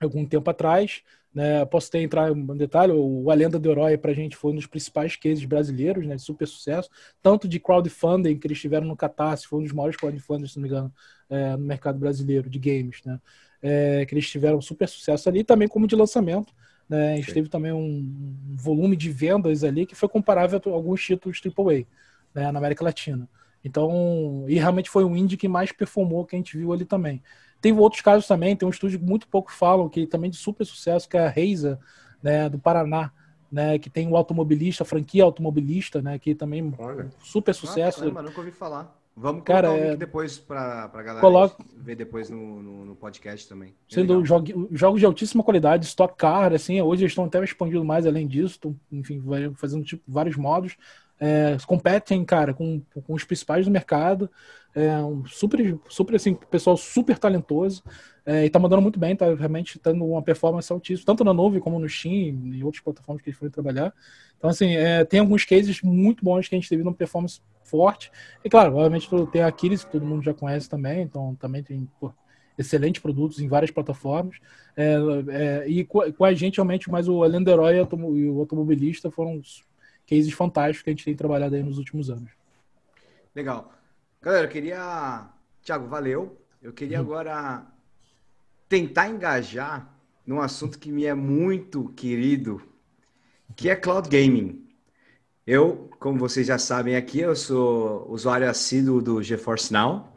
[0.00, 1.02] algum tempo atrás.
[1.34, 1.64] Né?
[1.66, 4.54] Posso até entrar em detalhe, o A Lenda do Herói para a gente foi um
[4.54, 6.16] dos principais cases brasileiros, né?
[6.16, 6.88] de super sucesso,
[7.22, 10.62] tanto de crowdfunding que eles tiveram no Catarse, foi um dos maiores crowdfunding, se não
[10.62, 10.94] me engano,
[11.28, 13.20] é, no mercado brasileiro de games, né?
[14.06, 16.54] Que eles tiveram super sucesso ali, também como de lançamento.
[16.88, 17.14] Né?
[17.14, 17.34] A gente Sim.
[17.34, 21.84] teve também um volume de vendas ali que foi comparável a alguns títulos AAA
[22.36, 22.52] né?
[22.52, 23.28] na América Latina.
[23.64, 27.20] Então, e realmente foi o indie que mais performou que a gente viu ali também.
[27.60, 30.64] Tem outros casos também, tem um estúdio que muito pouco falam, que também de super
[30.64, 31.80] sucesso, que é a Reisa,
[32.22, 33.10] né, do Paraná,
[33.50, 37.08] né, que tem o automobilista, a franquia automobilista, né, que também Olha.
[37.20, 38.00] super sucesso.
[38.00, 38.96] Ah, caramba, nunca ouvi falar.
[39.18, 39.96] Vamos colocar Cara, o link é...
[39.96, 41.64] depois para a galera Coloca...
[41.74, 43.74] ver depois no, no, no podcast também.
[43.88, 48.06] Sendo jogo, jogos de altíssima qualidade, Stock Car, assim, hoje eles estão até expandindo mais
[48.06, 49.22] além disso, estão, enfim,
[49.54, 50.76] fazendo tipo, vários modos.
[51.18, 54.30] É, competem, cara, com, com os principais do mercado.
[54.74, 57.82] É um super, super assim, pessoal super talentoso.
[58.26, 61.60] É, e tá mandando muito bem, tá realmente tendo uma performance altíssima, tanto na nuvem
[61.60, 63.94] como no Steam e outras plataformas que eles foram trabalhar.
[64.36, 68.10] Então, assim, é, tem alguns cases muito bons que a gente teve uma performance forte.
[68.44, 71.88] E, claro, obviamente tem a Aquiles, que todo mundo já conhece também, então também tem
[72.00, 72.12] pô,
[72.58, 74.36] excelentes produtos em várias plataformas.
[74.76, 74.96] É,
[75.28, 79.40] é, e com, a gente, realmente, mais o Lenderoy e o automobilista foram
[80.06, 82.30] cases fantásticos que a gente tem trabalhado aí nos últimos anos.
[83.34, 83.72] Legal.
[84.22, 85.28] Galera, eu queria.
[85.62, 86.40] Tiago, valeu.
[86.62, 87.04] Eu queria uhum.
[87.04, 87.66] agora
[88.68, 89.94] tentar engajar
[90.26, 92.60] num assunto que me é muito querido,
[93.54, 94.66] que é cloud gaming.
[95.46, 100.12] Eu, como vocês já sabem aqui, eu sou usuário assíduo do GeForce Now,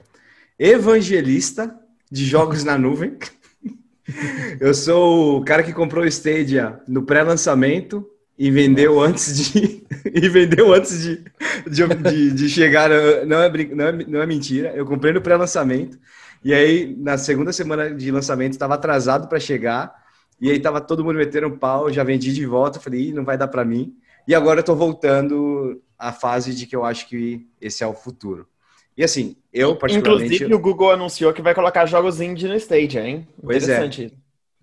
[0.57, 1.79] evangelista
[2.11, 3.17] de jogos na nuvem.
[4.59, 8.09] Eu sou o cara que comprou o Stadia no pré-lançamento
[8.39, 9.83] e vendeu antes de
[10.15, 11.23] e vendeu antes de,
[11.69, 12.89] de, de, chegar.
[13.27, 14.71] Não é, não, é, não é mentira.
[14.73, 15.99] Eu comprei no pré-lançamento
[16.41, 19.93] e aí na segunda semana de lançamento estava atrasado para chegar
[20.39, 21.91] e aí tava todo mundo metendo um pau.
[21.91, 22.79] Já vendi de volta.
[22.79, 23.93] Falei, não vai dar para mim.
[24.25, 27.93] E agora eu tô voltando à fase de que eu acho que esse é o
[27.93, 28.47] futuro.
[28.95, 30.35] E assim, eu particularmente...
[30.35, 33.27] Inclusive o Google anunciou que vai colocar jogos indie no Stadia, hein?
[33.41, 33.89] Pois é.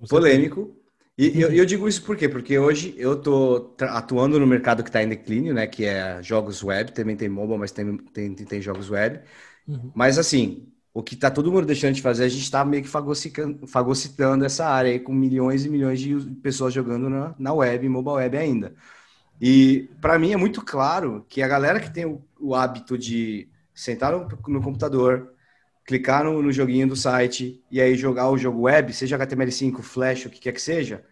[0.09, 0.75] Polêmico.
[1.19, 2.29] E eu, eu, digo isso por quê?
[2.29, 5.67] Porque hoje eu tô atuando no mercado que está em declínio, né?
[5.67, 9.21] Que é jogos web, também tem mobile, mas tem, tem, tem jogos web.
[9.67, 9.91] Uhum.
[9.95, 12.89] Mas assim, o que está todo mundo deixando de fazer, a gente está meio que
[13.67, 18.17] fagocitando essa área aí com milhões e milhões de pessoas jogando na, na web, mobile
[18.17, 18.75] web ainda.
[19.41, 23.49] E para mim é muito claro que a galera que tem o, o hábito de
[23.75, 25.35] sentar no, no computador,
[25.87, 30.27] clicar no, no, joguinho do site e aí jogar o jogo web, seja HTML5, Flash,
[30.27, 31.05] o que quer que seja,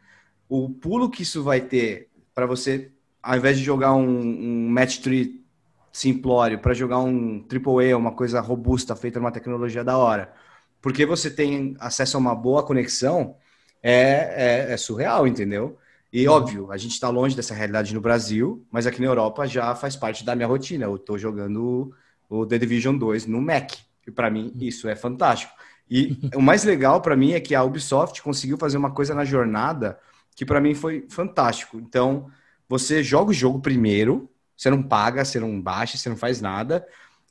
[0.49, 2.91] o pulo que isso vai ter para você,
[3.23, 5.45] ao invés de jogar um, um match tree
[5.93, 10.35] simplório, para jogar um AAA, uma coisa robusta, feita numa tecnologia da hora,
[10.83, 13.37] porque você tem acesso a uma boa conexão,
[13.81, 15.79] é, é, é surreal, entendeu?
[16.13, 16.35] E uhum.
[16.35, 19.97] óbvio, a gente está longe dessa realidade no Brasil, mas aqui na Europa já faz
[19.97, 20.85] parte da minha rotina.
[20.85, 21.93] Eu estou jogando
[22.29, 23.73] o The Division 2 no Mac,
[24.07, 24.63] e para mim uhum.
[24.63, 25.53] isso é fantástico.
[25.91, 29.25] E o mais legal para mim é que a Ubisoft conseguiu fazer uma coisa na
[29.25, 29.99] jornada
[30.35, 31.79] que para mim foi fantástico.
[31.79, 32.29] Então,
[32.69, 36.85] você joga o jogo primeiro, você não paga, você não baixa, você não faz nada,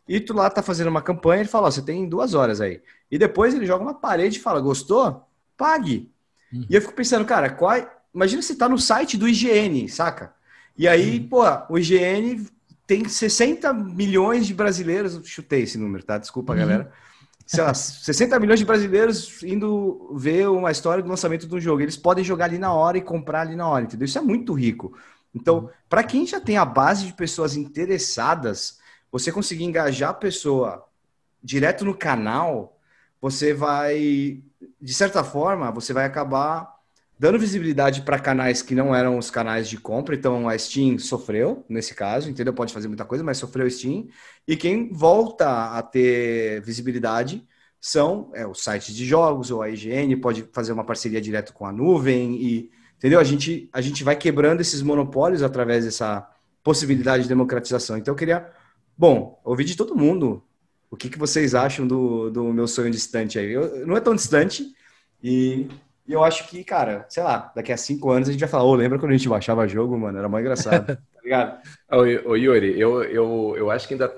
[0.08, 2.82] e tu lá tá fazendo uma campanha, ele fala, ó, você tem duas horas aí.
[3.12, 5.28] E depois ele joga uma parede e fala, gostou?
[5.58, 6.12] Pague.
[6.52, 6.66] Uhum.
[6.70, 7.76] E eu fico pensando, cara, qual,
[8.14, 10.34] Imagina você tá no site do IGN, saca?
[10.78, 12.46] E aí, pô, o IGN
[12.86, 16.18] tem 60 milhões de brasileiros, chutei esse número, tá?
[16.18, 16.60] Desculpa, uhum.
[16.60, 16.92] galera.
[17.46, 21.82] Sei lá, 60 milhões de brasileiros indo ver uma história do lançamento de um jogo.
[21.82, 24.06] Eles podem jogar ali na hora e comprar ali na hora, entendeu?
[24.06, 24.98] Isso é muito rico.
[25.36, 25.70] Então, uhum.
[25.90, 28.80] para quem já tem a base de pessoas interessadas,
[29.12, 30.86] você conseguir engajar a pessoa
[31.44, 32.80] direto no canal,
[33.22, 34.42] você vai,
[34.82, 36.73] de certa forma, você vai acabar
[37.24, 40.14] dando visibilidade para canais que não eram os canais de compra.
[40.14, 42.54] Então a Steam sofreu nesse caso, entendeu?
[42.54, 44.10] Pode fazer muita coisa, mas sofreu a Steam.
[44.46, 47.42] E quem volta a ter visibilidade
[47.80, 51.66] são é, os sites de jogos ou a IGN pode fazer uma parceria direto com
[51.66, 53.22] a nuvem e entendeu?
[53.22, 56.30] A gente a gente vai quebrando esses monopólios através dessa
[56.62, 57.98] possibilidade de democratização.
[57.98, 58.52] Então eu queria,
[58.98, 60.44] bom, ouvir de todo mundo
[60.92, 63.50] o que, que vocês acham do, do meu sonho distante aí.
[63.50, 64.76] Eu, não é tão distante
[65.24, 65.70] e
[66.08, 68.66] e eu acho que, cara, sei lá, daqui a cinco anos a gente vai falar,
[68.66, 70.18] ô, oh, lembra quando a gente baixava jogo, mano?
[70.18, 71.60] Era mais engraçado, tá ligado?
[72.26, 74.14] Ô, Yuri, eu, eu, eu acho que ainda,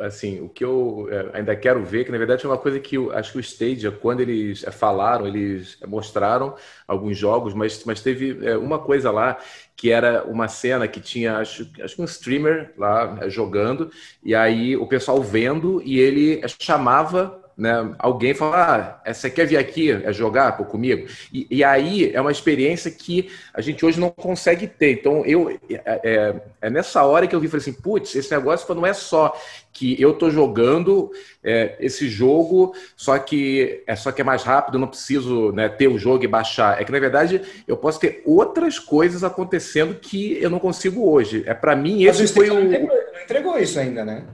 [0.00, 2.96] assim, o que eu é, ainda quero ver, que na verdade é uma coisa que
[2.96, 6.56] eu acho que o Stadia, quando eles é, falaram, eles mostraram
[6.88, 9.38] alguns jogos, mas, mas teve é, uma coisa lá
[9.76, 13.90] que era uma cena que tinha, acho, acho que um streamer lá jogando,
[14.24, 17.94] e aí o pessoal vendo, e ele chamava né?
[17.96, 21.06] Alguém fala, ah, você quer vir aqui é jogar pô, comigo?
[21.32, 24.94] E, e, aí é uma experiência que a gente hoje não consegue ter.
[24.94, 28.74] Então, eu é, é, é nessa hora que eu vi falei assim, putz, esse negócio
[28.74, 29.32] não é só
[29.72, 34.76] que eu estou jogando é, esse jogo, só que é só que é mais rápido,
[34.76, 36.82] não preciso né, ter o jogo e baixar.
[36.82, 41.44] É que na verdade eu posso ter outras coisas acontecendo que eu não consigo hoje.
[41.46, 42.54] É para mim esse foi o.
[42.54, 44.24] Não entregou isso ainda, né?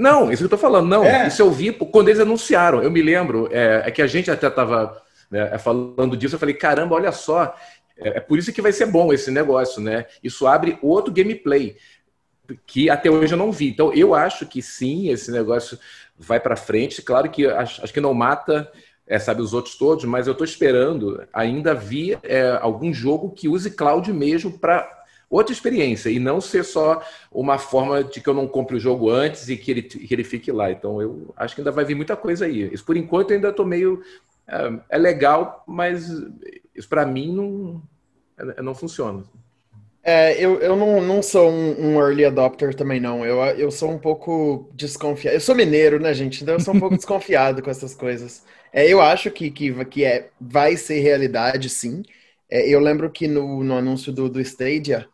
[0.00, 1.04] Não, isso que eu estou falando, não.
[1.04, 1.28] É.
[1.28, 2.82] Isso eu vi quando eles anunciaram.
[2.82, 4.96] Eu me lembro, é, é que a gente até estava
[5.30, 7.54] né, falando disso, eu falei, caramba, olha só,
[7.98, 10.06] é, é, por isso que vai ser bom esse negócio, né?
[10.24, 11.76] Isso abre outro gameplay
[12.66, 13.68] que até hoje eu não vi.
[13.68, 15.78] Então, eu acho que sim, esse negócio
[16.18, 17.02] vai para frente.
[17.02, 18.72] Claro que acho, acho que não mata
[19.06, 23.48] é, sabe, os outros todos, mas eu estou esperando ainda vir é, algum jogo que
[23.48, 24.99] use cloud mesmo para
[25.30, 27.00] outra experiência e não ser só
[27.30, 30.24] uma forma de que eu não compre o jogo antes e que ele, que ele
[30.24, 30.70] fique lá.
[30.72, 32.68] Então eu acho que ainda vai vir muita coisa aí.
[32.74, 34.02] Isso por enquanto eu ainda estou meio.
[34.48, 36.08] É, é, legal, mas
[36.74, 37.80] isso para mim não,
[38.36, 39.22] é, não funciona.
[40.02, 43.24] É, eu, eu não, não sou um, um, early adopter também, não.
[43.24, 45.34] Eu, eu sou um pouco desconfiado.
[45.34, 46.42] Eu sou mineiro, né, gente?
[46.42, 48.42] Então eu sou um pouco desconfiado com essas coisas.
[48.72, 52.02] É, eu acho que, que, que é, vai ser realidade, sim.
[52.48, 55.06] É, eu lembro que no, no anúncio do, do Stadia,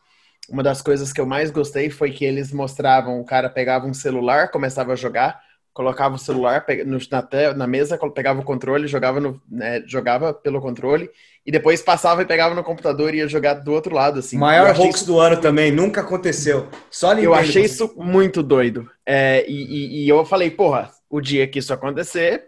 [0.48, 3.94] uma das coisas que eu mais gostei foi que eles mostravam o cara pegava um
[3.94, 5.40] celular, começava a jogar,
[5.72, 10.60] colocava o celular no, na, na, mesa, pegava o controle, jogava, no, né, jogava pelo
[10.60, 11.10] controle
[11.44, 14.20] e depois passava e pegava no computador e ia jogar do outro lado.
[14.20, 14.38] Assim.
[14.38, 16.68] Maior hoax do ano também, nunca aconteceu.
[16.90, 18.90] Só Eu achei isso muito doido.
[19.04, 22.44] É, e, e, e eu falei, porra, o dia que isso acontecer,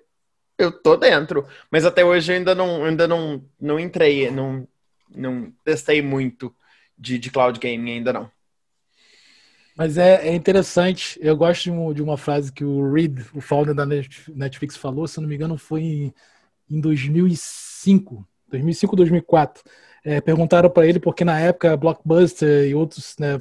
[0.57, 1.47] eu tô dentro.
[1.71, 4.67] Mas até hoje eu ainda não, ainda não, não entrei, não,
[5.15, 6.51] não testei muito
[6.99, 8.31] de, de cloud gaming ainda não.
[9.77, 13.41] Mas é, é interessante, eu gosto de, um, de, uma frase que o Reed, o
[13.41, 16.15] founder da Netflix, falou, se não me engano, foi em,
[16.69, 19.63] em 2005, 2005, 2004.
[20.05, 23.41] É, perguntaram para ele porque na época Blockbuster e outros né,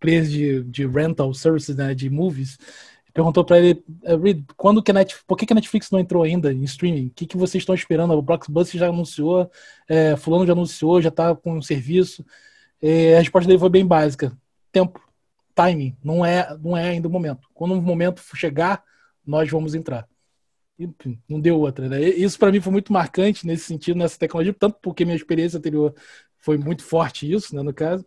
[0.00, 2.58] players de, de rental services, né, de movies,
[3.14, 5.98] perguntou para ele, eh, Reed, quando que a Netflix, por que, que a Netflix não
[5.98, 7.06] entrou ainda em streaming?
[7.06, 8.14] O que, que vocês estão esperando?
[8.14, 9.50] O Blockbuster já anunciou,
[9.88, 12.24] é, fulano já anunciou, já está com um serviço.
[12.82, 14.36] E a resposta dele foi bem básica.
[14.72, 15.00] Tempo,
[15.54, 17.48] timing, não é, não é ainda o momento.
[17.52, 18.82] Quando o momento chegar,
[19.26, 20.08] nós vamos entrar.
[20.78, 20.88] E,
[21.28, 22.00] não deu outra, né?
[22.00, 25.94] Isso para mim foi muito marcante nesse sentido, nessa tecnologia, tanto porque minha experiência anterior
[26.38, 28.04] foi muito forte isso, né, no caso.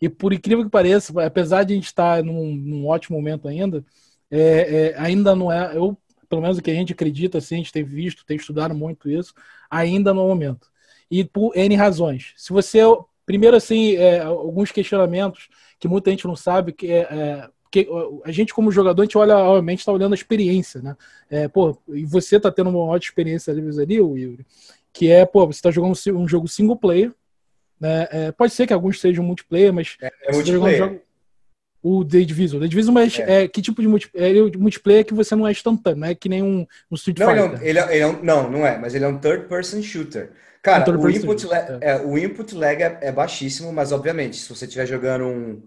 [0.00, 3.84] E por incrível que pareça, apesar de a gente estar num, num ótimo momento ainda,
[4.30, 5.98] é, é, ainda não é, eu,
[6.28, 9.10] pelo menos o que a gente acredita, assim, a gente tem visto, tem estudado muito
[9.10, 9.34] isso,
[9.68, 10.68] ainda no momento.
[11.10, 12.32] E por N razões.
[12.36, 12.80] Se você,
[13.26, 15.48] primeiro, assim, é, alguns questionamentos
[15.78, 17.88] que muita gente não sabe, que é, é porque
[18.24, 20.94] a gente, como jogador, a gente olha, obviamente, está olhando a experiência, né?
[21.30, 24.46] É, pô, e você está tendo uma ótima experiência ali, ali Yuri,
[24.92, 27.10] que é, pô, você está jogando um jogo single player,
[27.80, 28.06] né?
[28.10, 29.96] É, pode ser que alguns sejam multiplayer, mas.
[30.02, 30.98] É, é tá multiplayer.
[30.98, 31.02] Tá
[31.82, 32.60] o The Division.
[32.60, 33.42] The Division mas é.
[33.42, 36.28] é que tipo de multiplayer, é, multiplayer que você não é instantâneo, não é que
[36.28, 37.66] nem um, um Street não, Fighter.
[37.66, 40.30] Ele é, ele é um, não, não é, mas ele é um third person shooter.
[40.62, 41.96] Cara, o, input lag, é.
[41.96, 45.62] o input lag é, baixíssimo, mas obviamente, se você estiver jogando um,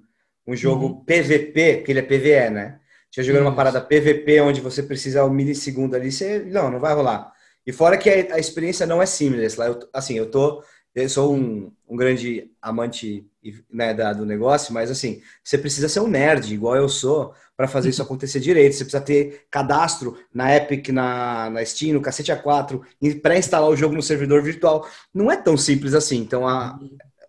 [0.48, 1.04] um jogo uhum.
[1.04, 2.80] PVP, que ele é PVE, né?
[3.06, 6.93] Estiver jogando uma parada PVP onde você precisa um milissegundo ali, você, não, não vai
[6.93, 7.34] rolar.
[7.68, 9.60] E fora que a, a experiência não é seamless.
[9.60, 10.64] Lá eu, assim, eu tô
[10.96, 13.28] eu sou um, um grande amante
[13.70, 17.68] né, da, do negócio, mas assim, você precisa ser um nerd, igual eu sou, para
[17.68, 18.74] fazer isso acontecer direito.
[18.74, 23.76] Você precisa ter cadastro na Epic, na, na Steam, no Cacete A4, e pré-instalar o
[23.76, 24.88] jogo no servidor virtual.
[25.14, 26.18] Não é tão simples assim.
[26.18, 26.78] Então a,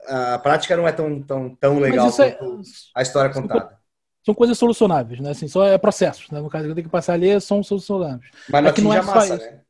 [0.06, 2.38] a prática não é tão, tão, tão legal quanto é,
[2.94, 3.76] a história contada.
[4.24, 5.30] São coisas solucionáveis, né?
[5.30, 6.40] Assim, só é processos, né?
[6.40, 8.28] No caso que eu tenho que passar ali, são solucionáveis.
[8.50, 9.60] Mas não, é que não é massa, né?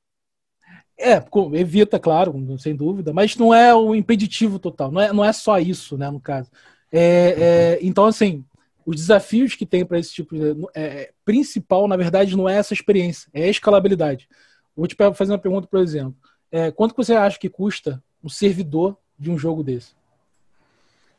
[0.98, 5.30] É, evita, claro, sem dúvida, mas não é o impeditivo total, não é, não é
[5.30, 6.50] só isso, né, no caso.
[6.90, 8.42] É, é, então, assim,
[8.86, 10.64] os desafios que tem para esse tipo de.
[10.72, 14.28] É, é, principal, na verdade, não é essa experiência, é a escalabilidade.
[14.76, 16.14] Vou te fazer uma pergunta, por exemplo.
[16.52, 19.94] É, quanto você acha que custa um servidor de um jogo desse?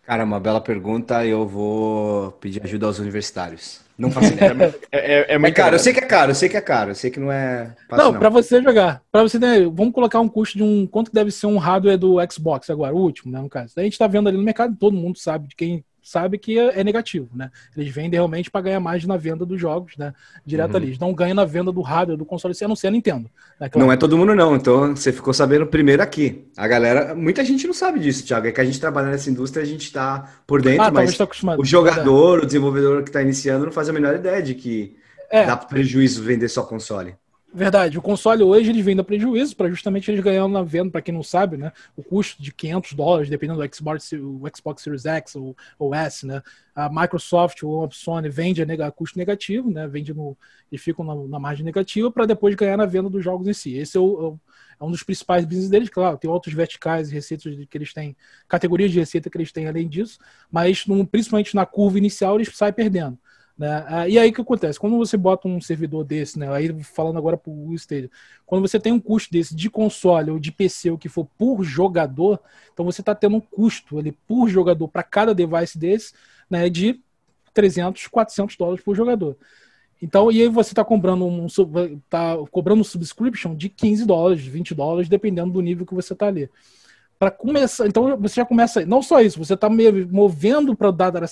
[0.03, 1.25] Cara, uma bela pergunta.
[1.25, 3.81] Eu vou pedir ajuda aos universitários.
[3.97, 4.73] Não faço ideia.
[4.89, 5.75] É, é, é, muito é caro.
[5.75, 7.75] Eu sei que é caro, eu sei que é caro, eu sei que não é.
[7.89, 9.01] Fácil, não, para você jogar.
[9.11, 10.87] Para você ter, vamos colocar um custo de um.
[10.87, 13.41] Quanto deve ser um hardware do Xbox agora, o último, né?
[13.41, 13.73] No caso.
[13.75, 16.79] A gente tá vendo ali no mercado, todo mundo sabe de quem sabe que é,
[16.79, 17.51] é, negativo, né?
[17.75, 20.13] Eles vendem realmente para ganhar mais na venda dos jogos, né?
[20.45, 20.77] Direto uhum.
[20.77, 20.87] ali.
[20.87, 23.29] Eles não ganham na venda do hardware, do console, a não ser a Nintendo.
[23.59, 23.67] Né?
[23.67, 23.85] Claro.
[23.85, 24.55] Não é todo mundo, não.
[24.55, 26.47] Então você ficou sabendo primeiro aqui.
[26.55, 28.47] A galera, muita gente não sabe disso, Thiago.
[28.47, 31.27] É que a gente trabalha nessa indústria, a gente está por dentro, ah, mas tá
[31.57, 34.95] o jogador, o desenvolvedor que está iniciando, não faz a menor ideia de que
[35.29, 35.45] é.
[35.45, 37.15] dá prejuízo vender só console.
[37.53, 37.97] Verdade.
[37.97, 41.13] O console hoje eles vendem a prejuízo para justamente eles ganhando na venda, para quem
[41.13, 41.71] não sabe, né?
[41.95, 46.25] O custo de 500 dólares, dependendo do Xbox, o Xbox Series X ou, ou S,
[46.25, 46.43] né?
[46.75, 49.87] A Microsoft ou a Sony vende a, custo negativo, né?
[49.87, 50.37] Vende no
[50.69, 53.75] e ficam na, na margem negativa para depois ganhar na venda dos jogos em si.
[53.77, 54.37] Esse é, o,
[54.79, 56.17] é, é um dos principais business deles, claro.
[56.17, 58.15] Tem outros verticais e receitas que eles têm,
[58.47, 60.19] categorias de receita que eles têm além disso,
[60.51, 63.17] mas no, principalmente na curva inicial eles saem perdendo.
[63.57, 63.83] Né?
[63.87, 64.79] Ah, e aí o que acontece?
[64.79, 66.47] Quando você bota um servidor desse, né?
[66.53, 68.09] aí falando agora para o Stadia,
[68.45, 71.63] quando você tem um custo desse de console ou de PC, o que for por
[71.63, 72.39] jogador,
[72.71, 76.13] então você está tendo um custo ali por jogador para cada device desse
[76.49, 76.69] né?
[76.69, 77.01] de
[77.53, 79.35] 300, 400 dólares por jogador.
[79.99, 81.47] Então, e aí você está cobrando um,
[82.07, 86.27] tá cobrando um subscription de 15 dólares, 20 dólares, dependendo do nível que você está
[86.27, 86.47] ali
[87.19, 87.87] para começar.
[87.87, 88.85] Então você já começa.
[88.85, 91.27] Não só isso, você está movendo para o data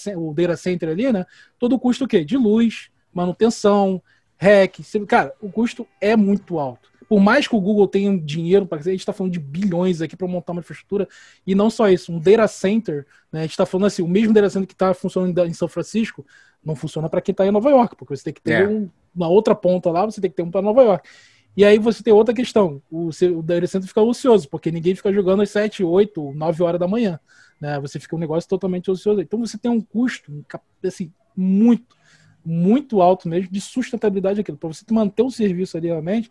[0.56, 1.26] center ali, né?
[1.60, 2.24] Todo o custo o quê?
[2.24, 4.02] De luz, manutenção,
[4.38, 4.80] REC.
[5.08, 6.90] Cara, o custo é muito alto.
[7.08, 10.16] Por mais que o Google tenha dinheiro para a gente está falando de bilhões aqui
[10.16, 11.08] para montar uma infraestrutura,
[11.46, 14.34] e não só isso, um data center, né, a gente está falando assim, o mesmo
[14.34, 16.26] data center que está funcionando em São Francisco,
[16.64, 18.68] não funciona para quem está em Nova York, porque você tem que ter é.
[18.68, 21.08] um, uma outra ponta lá, você tem que ter um para Nova York.
[21.56, 25.12] E aí você tem outra questão, o, o data center fica ocioso, porque ninguém fica
[25.14, 27.20] jogando às 7, 8, 9 horas da manhã.
[27.60, 27.80] Né?
[27.80, 29.22] Você fica um negócio totalmente ocioso.
[29.22, 30.46] Então você tem um custo
[30.84, 31.96] assim, muito,
[32.44, 34.58] muito alto mesmo de sustentabilidade aquilo.
[34.58, 36.30] Para você manter o serviço ali realmente,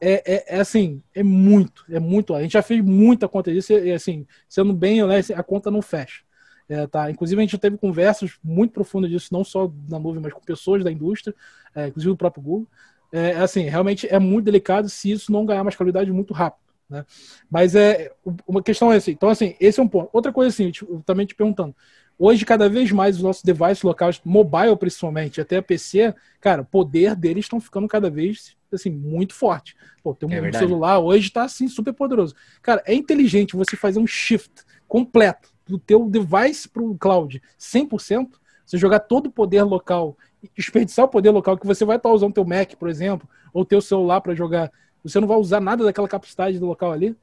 [0.00, 2.34] é, é, é, assim, é muito, é muito.
[2.34, 5.80] A gente já fez muita conta disso e, assim, sendo bem honesto, a conta não
[5.80, 6.22] fecha.
[6.68, 7.10] É, tá?
[7.10, 10.82] Inclusive, a gente teve conversas muito profundas disso, não só na nuvem, mas com pessoas
[10.82, 11.34] da indústria,
[11.74, 12.68] é, inclusive o próprio Google.
[13.16, 16.64] É, assim, realmente é muito delicado se isso não ganhar mais qualidade muito rápido.
[16.90, 17.06] Né?
[17.48, 18.12] Mas é
[18.44, 19.12] uma questão é assim.
[19.12, 20.10] Então, assim, esse é um ponto.
[20.12, 21.76] Outra coisa assim, eu também te perguntando.
[22.18, 27.14] Hoje, cada vez mais os nossos devices locais, mobile principalmente, até PC, cara, o poder
[27.14, 29.76] deles estão ficando cada vez assim muito forte.
[30.02, 32.34] Pô, tem um é celular hoje está assim super poderoso.
[32.60, 38.28] Cara, é inteligente você fazer um shift completo do teu device para o cloud, 100%,
[38.66, 40.16] você jogar todo o poder local,
[40.56, 43.80] desperdiçar o poder local que você vai estar usando teu Mac, por exemplo, ou teu
[43.80, 44.70] celular para jogar,
[45.02, 47.16] você não vai usar nada daquela capacidade do local ali.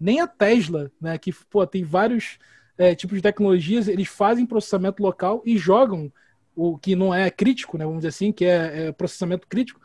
[0.00, 2.38] Nem a Tesla, né, que pô, tem vários
[2.76, 6.12] é, tipos de tecnologias, eles fazem processamento local e jogam
[6.54, 9.80] o que não é crítico, né, vamos dizer assim, que é, é processamento crítico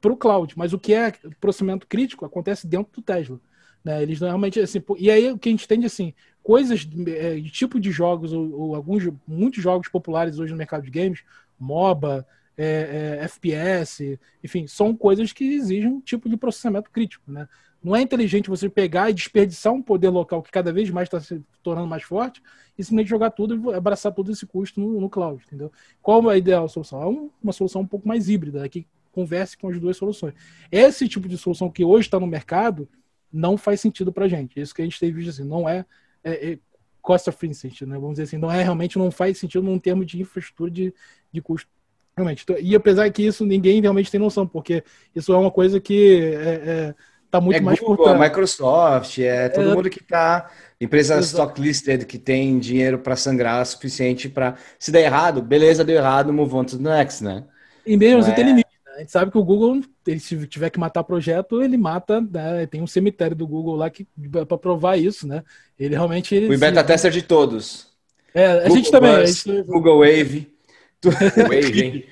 [0.00, 0.54] para o cloud.
[0.56, 3.40] Mas o que é processamento crítico acontece dentro do Tesla.
[3.84, 4.02] Né?
[4.02, 7.78] Eles normalmente assim, e aí o que a gente entende assim, coisas de, é, tipo
[7.78, 11.22] de jogos ou, ou, alguns muitos jogos populares hoje no mercado de games,
[11.58, 12.26] MOBA,
[12.56, 17.48] é, é, FPS, enfim, são coisas que exigem um tipo de processamento crítico, né?
[17.82, 21.20] Não é inteligente você pegar e desperdiçar um poder local que cada vez mais está
[21.20, 22.40] se tornando mais forte
[22.78, 25.70] e simplesmente jogar tudo e abraçar todo esse custo no, no cloud, entendeu?
[26.00, 27.02] Qual é a ideal solução?
[27.02, 30.32] É um, uma solução um pouco mais híbrida, né, que converse com as duas soluções.
[30.72, 32.88] Esse tipo de solução que hoje está no mercado
[33.30, 34.58] não faz sentido para a gente.
[34.58, 35.84] Isso que a gente tem visto assim, não é,
[36.22, 36.58] é, é
[37.04, 37.96] cost efficient, né?
[37.96, 40.92] Vamos dizer assim, não é realmente não faz sentido num termo de infraestrutura de,
[41.30, 41.68] de custo.
[42.16, 42.46] Realmente.
[42.60, 44.82] E apesar que isso ninguém realmente tem noção, porque
[45.14, 46.94] isso é uma coisa que é, é
[47.30, 49.74] tá muito é mais Google, por Microsoft, é todo é...
[49.74, 50.48] mundo que está
[50.80, 51.26] empresa Exato.
[51.26, 56.32] stock listed que tem dinheiro para sangrar suficiente para se der errado, beleza, deu errado,
[56.32, 57.44] move on to the next, né?
[57.84, 58.63] E mesmo assim tem limite.
[58.94, 62.66] A gente sabe que o Google, ele, se tiver que matar projeto, ele mata, né?
[62.66, 65.42] Tem um cemitério do Google lá que para provar isso, né?
[65.78, 67.88] Ele realmente ele, o beta tester de todos.
[68.32, 69.62] É, a Google gente também, Bus, a gente...
[69.62, 70.52] Google Wave.
[71.48, 72.04] Wave, hein?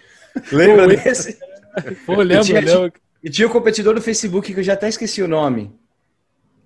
[0.50, 1.38] Lembra desse?
[2.04, 2.92] Pô, lembro, e tinha, lembro.
[3.22, 5.72] E tinha o um competidor do Facebook que eu já até esqueci o nome.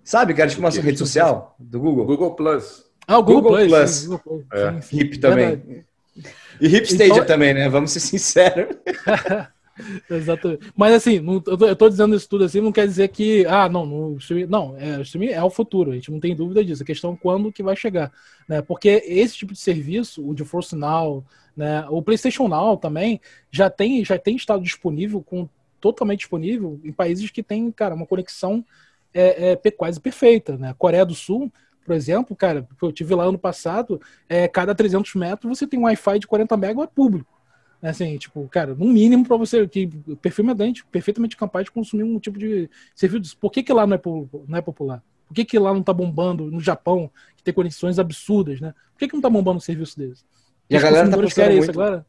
[0.02, 2.06] Sabe, cara, tipo uma rede social do Google?
[2.06, 2.86] Google Plus.
[3.06, 4.06] Ah, o Google, Google Plus.
[4.06, 4.20] Plus.
[4.22, 4.44] Sim.
[4.52, 5.02] É.
[5.02, 5.46] Hip também.
[5.48, 5.86] Verdade.
[6.60, 7.26] E Hip Stadia então...
[7.26, 7.68] também, né?
[7.68, 8.76] Vamos ser sinceros.
[10.08, 10.72] Exatamente.
[10.74, 14.16] Mas assim, eu, tô dizendo isso tudo assim, não quer dizer que, ah, não, no
[14.16, 16.82] streaming, não, é, o streaming é o futuro, a gente não tem dúvida disso.
[16.82, 18.12] A questão é quando que vai chegar,
[18.48, 18.62] né?
[18.62, 21.24] Porque esse tipo de serviço, o de Force Now,
[21.56, 23.20] né, o PlayStation Now também
[23.50, 25.48] já tem, já tem estado disponível com
[25.80, 28.64] totalmente disponível em países que tem, cara, uma conexão
[29.12, 30.74] é, é quase perfeita, né?
[30.78, 31.50] Coreia do Sul,
[31.84, 35.84] por exemplo, cara, eu tive lá ano passado, é, cada 300 metros você tem um
[35.84, 37.35] Wi-Fi de 40 MB é público.
[37.88, 39.86] Assim, tipo, cara, no mínimo para você que
[40.20, 43.36] perfeitamente, perfeitamente capaz de consumir um tipo de serviço.
[43.38, 44.00] Por que, que lá não é,
[44.48, 45.02] não é popular?
[45.28, 48.74] Por que, que lá não tá bombando no Japão, que tem conexões absurdas, né?
[48.92, 50.24] Por que, que não tá bombando um serviço desse?
[50.68, 51.62] E a galera tá postando muito...
[51.62, 52.06] Isso agora?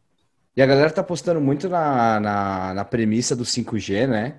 [0.55, 4.37] E a galera tá postando muito na, na, na premissa do 5G, né?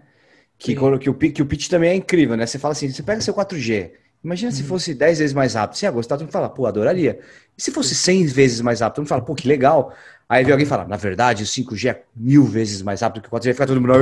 [0.59, 2.47] Que, que, o, que o pitch também é incrível, né?
[2.47, 3.93] Você fala assim, você pega seu 4G,
[4.25, 4.69] imagina se uhum.
[4.69, 5.77] fosse 10 vezes mais rápido.
[5.77, 7.21] Você ia gostar, tu me fala, pô, adoraria.
[7.57, 8.97] E se fosse 100 vezes mais rápido?
[8.97, 9.95] Tu me fala, pô, que legal.
[10.29, 13.39] Aí vem alguém falar, na verdade, o 5G é mil vezes mais rápido que o
[13.39, 13.95] 4G, fica todo mundo.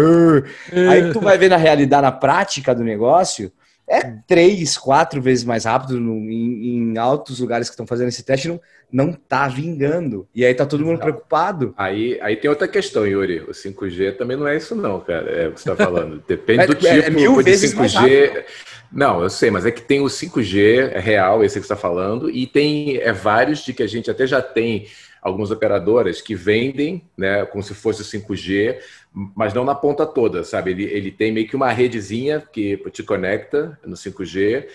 [0.90, 3.52] Aí tu vai ver na realidade, na prática do negócio,
[3.88, 8.24] é três, quatro vezes mais rápido no, em, em, altos lugares que estão fazendo esse
[8.24, 8.60] teste, não,
[8.90, 10.26] não tá vingando.
[10.34, 11.72] E aí tá todo mundo preocupado.
[11.76, 13.42] Aí, aí tem outra questão, Yuri.
[13.42, 15.30] O 5G também não é isso, não, cara.
[15.30, 16.20] É o que você tá falando.
[16.26, 18.44] Depende é, do tipo é, mil de 5G.
[18.90, 22.30] Não, eu sei, mas é que tem o 5G real, esse que você está falando,
[22.30, 24.86] e tem é, vários de que a gente até já tem
[25.26, 28.78] algumas operadoras que vendem, né, como se fosse o 5G,
[29.12, 30.70] mas não na ponta toda, sabe?
[30.70, 34.68] Ele, ele tem meio que uma redezinha que te conecta no 5G,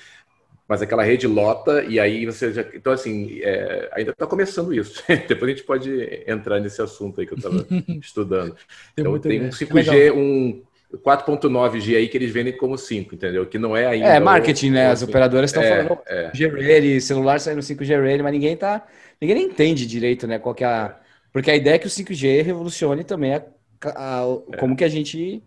[0.68, 2.66] mas aquela rede lota e aí você já...
[2.74, 5.02] Então, assim, é, ainda está começando isso.
[5.26, 7.66] Depois a gente pode entrar nesse assunto aí que eu estava
[8.02, 8.54] estudando.
[8.98, 10.62] Então, tem um 5G, um
[10.98, 13.46] 4.9G aí que eles vendem como 5, entendeu?
[13.46, 14.08] Que não é ainda...
[14.08, 14.88] É, marketing, né?
[14.88, 16.30] As operadoras estão é, falando é.
[16.34, 18.86] G-Ready, celular saindo 5G-Ready, mas ninguém tá
[19.22, 20.40] ninguém nem entende direito, né?
[20.40, 20.98] Qual que é a...
[21.32, 23.44] Porque a ideia é que o 5G revolucione também a,
[23.86, 25.42] a, a como que a gente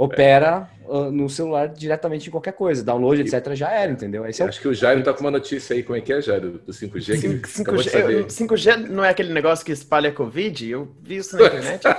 [0.00, 2.82] opera uh, no celular diretamente em qualquer coisa.
[2.82, 3.52] Download, etc.
[3.52, 4.26] já era, entendeu?
[4.26, 4.48] Esse é o...
[4.48, 5.82] Acho que o Jairo tá com uma notícia aí.
[5.82, 6.52] Como é que é, Jairo?
[6.66, 7.20] Do 5G?
[7.20, 10.70] Que 5G, 5G não é aquele negócio que espalha Covid?
[10.70, 11.86] Eu vi isso na internet.
[11.86, 11.96] ah,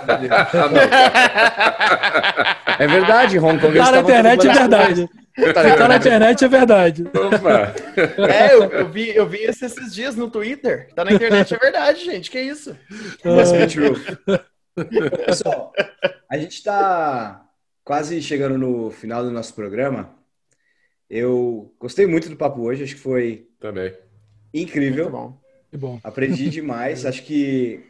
[2.79, 3.77] é verdade, Hong Kong.
[3.77, 5.09] Tá na internet é verdade.
[5.53, 7.03] Tá, tá na internet é verdade.
[7.03, 7.73] Opa.
[8.29, 10.89] É, eu, eu, vi, eu vi isso esses dias no Twitter.
[10.93, 12.29] Tá na internet é verdade, gente.
[12.29, 12.77] Que isso?
[13.25, 13.95] Must be true.
[15.25, 15.73] Pessoal,
[16.29, 17.45] a gente está
[17.83, 20.15] quase chegando no final do nosso programa.
[21.09, 23.93] Eu gostei muito do papo hoje, acho que foi Também.
[24.53, 25.09] incrível.
[25.09, 25.41] Muito bom.
[25.69, 25.99] Que bom.
[26.03, 27.05] Aprendi demais.
[27.05, 27.83] Acho que,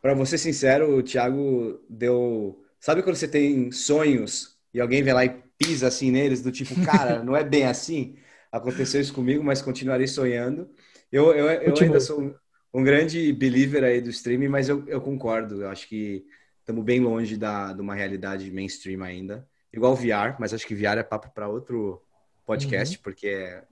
[0.00, 2.62] para você sincero, o Thiago deu.
[2.78, 6.74] Sabe quando você tem sonhos e alguém vem lá e pisa assim neles, do tipo,
[6.84, 8.16] cara, não é bem assim?
[8.50, 10.68] Aconteceu isso comigo, mas continuarei sonhando.
[11.10, 12.34] Eu, eu, eu ainda sou um,
[12.74, 15.62] um grande believer aí do streaming, mas eu, eu concordo.
[15.62, 16.24] Eu acho que
[16.60, 19.46] estamos bem longe da, de uma realidade mainstream ainda.
[19.72, 22.02] Igual VR, mas acho que VR é papo para outro
[22.44, 23.64] podcast, porque é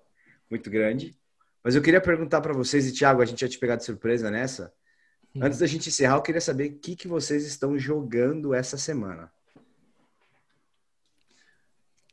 [0.50, 1.14] muito grande.
[1.62, 4.30] Mas eu queria perguntar para vocês, e Thiago, a gente ia te pegar de surpresa
[4.30, 4.72] nessa.
[5.34, 5.40] Hum.
[5.42, 9.30] Antes da gente encerrar, eu queria saber o que, que vocês estão jogando essa semana.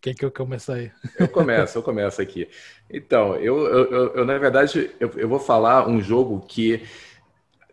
[0.07, 0.91] Quer que eu comece aí?
[1.15, 2.47] Eu começo, eu começo aqui.
[2.89, 6.83] Então, eu, eu, eu- na verdade, eu, eu vou falar um jogo que,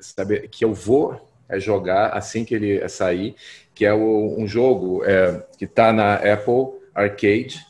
[0.01, 3.37] sabe, que eu vou é, jogar assim que ele sair,
[3.75, 7.65] que é o- um jogo é, que está na Apple Arcade,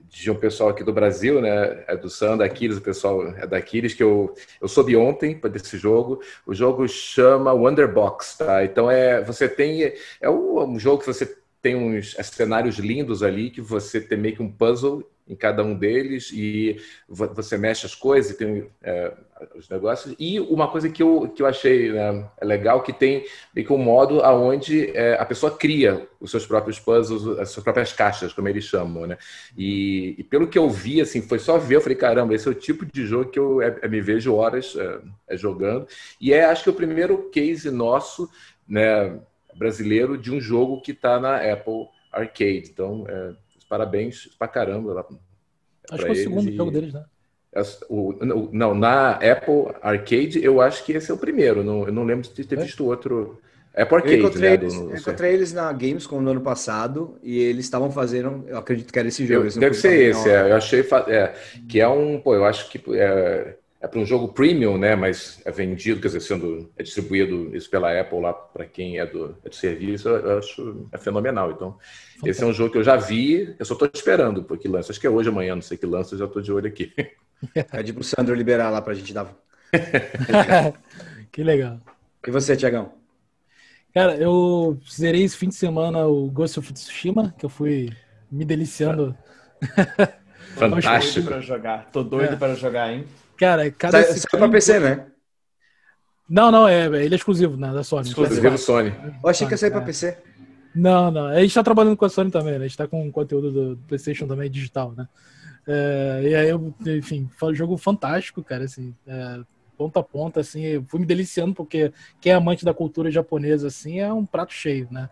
[0.00, 1.84] de um pessoal aqui do Brasil, né?
[1.88, 5.50] É do Sandro Aquiles, o pessoal é da Aquiles, que eu, eu soube ontem para
[5.50, 6.20] desse jogo.
[6.46, 8.64] O jogo chama Wonderbox, tá?
[8.64, 13.50] Então é você tem é um, um jogo que você tem uns cenários lindos ali
[13.50, 17.84] que você tem meio que um puzzle em cada um deles e vo- você mexe
[17.84, 19.12] as coisas e tem é,
[19.56, 20.14] os negócios.
[20.18, 23.78] E uma coisa que eu, que eu achei né, legal que tem meio que um
[23.78, 28.48] modo aonde é, a pessoa cria os seus próprios puzzles, as suas próprias caixas, como
[28.48, 29.18] eles chamam, né?
[29.56, 32.50] E, e pelo que eu vi, assim, foi só ver, eu falei, caramba, esse é
[32.50, 35.00] o tipo de jogo que eu é, é, me vejo horas é,
[35.34, 35.86] é, jogando.
[36.20, 38.30] E é, acho que, o primeiro case nosso,
[38.68, 39.18] né,
[39.56, 42.70] brasileiro, de um jogo que está na Apple Arcade.
[42.70, 43.34] Então, é,
[43.68, 45.06] parabéns pra caramba lá.
[45.90, 47.04] Acho que foi o segundo jogo deles, né?
[47.52, 51.64] É, O, o- não, na Apple Arcade, eu acho que esse é o primeiro.
[51.64, 52.62] Não, eu não lembro de ter É?
[52.62, 53.38] visto outro.
[53.74, 54.56] Apple Eu Arcade, encontrei, né?
[54.56, 58.44] do- eles, não eu encontrei eles na Gamescom no ano passado e eles estavam fazendo,
[58.48, 59.46] eu acredito que era esse jogo.
[59.46, 61.34] Eu- deve ser esse, é, eu achei é,
[61.68, 64.94] que é um, pô, eu acho que é, é para um jogo premium, né?
[64.96, 69.06] Mas é vendido, quer dizer, sendo é distribuído isso pela Apple lá para quem é
[69.06, 71.50] do, é do serviço, eu, eu acho é fenomenal.
[71.52, 71.78] Então,
[72.24, 74.92] esse é um jogo que eu já vi, eu só estou esperando porque lança.
[74.92, 76.92] Acho que é hoje, amanhã, não sei que lança, eu já estou de olho aqui.
[77.70, 79.30] Pede pro Sandro liberar lá pra gente dar.
[81.30, 81.78] que legal.
[82.26, 82.92] E você, Tiagão?
[83.92, 87.90] Cara, eu zerei esse fim de semana o Ghost of Tsushima, que eu fui
[88.30, 89.16] me deliciando.
[90.58, 91.26] Doido Fantástico.
[91.28, 91.90] pra jogar.
[91.90, 92.36] Tô doido É.
[92.36, 93.04] pra jogar, hein?
[93.38, 95.06] Cara, cada Saiu saiu pra PC, né?
[96.28, 98.08] Não, não, é, ele é exclusivo, né, da Sony.
[98.08, 98.92] Exclusivo Sony.
[99.22, 100.18] Eu achei que ia sair pra PC.
[100.74, 101.26] Não, não.
[101.26, 102.64] A gente tá trabalhando com a Sony também, né?
[102.64, 105.08] A gente tá com conteúdo do PlayStation também digital, né?
[105.66, 109.40] É, e aí, eu, enfim, foi um jogo fantástico, cara, assim, é,
[109.76, 113.66] ponta a ponta, assim, eu fui me deliciando, porque quem é amante da cultura japonesa,
[113.66, 115.08] assim, é um prato cheio, né?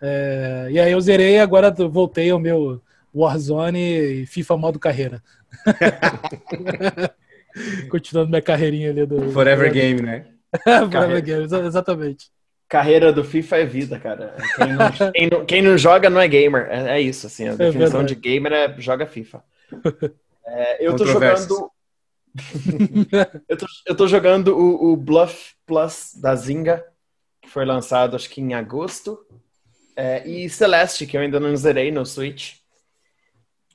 [0.00, 2.82] É, e aí eu zerei, agora voltei ao meu
[3.14, 5.22] Warzone e FIFA modo carreira.
[7.90, 9.30] Continuando minha carreirinha ali do...
[9.32, 10.26] Forever Game, né?
[10.90, 12.30] Forever Game, exa- exatamente.
[12.68, 14.34] Carreira do FIFA é vida, cara.
[14.56, 16.68] Quem não, quem não- quem não joga não é gamer.
[16.70, 17.48] É, é isso, assim.
[17.48, 18.14] A definição verdade.
[18.14, 19.44] de gamer é joga FIFA.
[20.46, 21.70] É, eu tô jogando.
[23.48, 26.82] eu, tô, eu tô jogando o, o Bluff Plus da Zynga,
[27.42, 29.18] que foi lançado acho que em agosto.
[29.94, 32.54] É, e Celeste, que eu ainda não zerei no Switch.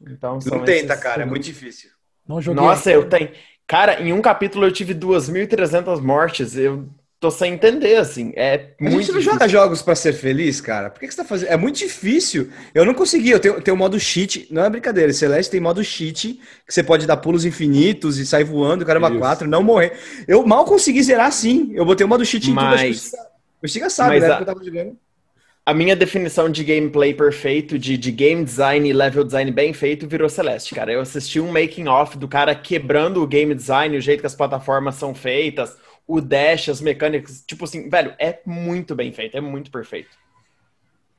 [0.01, 1.91] Então, Não tenta, esses- cara, é muito difícil.
[2.27, 2.63] Não joguei.
[2.63, 3.31] Nossa, eu tenho.
[3.67, 6.55] Cara, em um capítulo eu tive 2.300 mortes.
[6.55, 6.87] Eu
[7.19, 8.31] tô sem entender, assim.
[8.35, 9.21] É A muito gente não difícil.
[9.33, 10.89] joga jogos pra ser feliz, cara?
[10.89, 11.49] Por que, que você tá fazendo?
[11.49, 12.49] É muito difícil.
[12.73, 13.31] Eu não consegui.
[13.31, 14.47] Eu tenho, tenho o modo cheat.
[14.49, 15.11] Não é brincadeira.
[15.11, 19.19] Celeste tem modo cheat, que você pode dar pulos infinitos e sair voando, caramba, Isso.
[19.19, 19.93] quatro, não morrer.
[20.27, 21.71] Eu mal consegui zerar assim.
[21.73, 22.55] Eu botei o modo cheat em tudo.
[22.63, 23.27] Mas- o Stiga-
[23.63, 24.27] O Stiga sabe, mas né?
[24.27, 24.97] a- Porque eu tava jogando.
[25.67, 30.07] A minha definição de gameplay perfeito, de, de game design e level design bem feito,
[30.07, 30.93] virou Celeste, cara.
[30.93, 34.33] Eu assisti um making off do cara quebrando o game design, o jeito que as
[34.33, 35.75] plataformas são feitas,
[36.07, 37.43] o dash, as mecânicas.
[37.45, 40.07] Tipo assim, velho, é muito bem feito, é muito perfeito.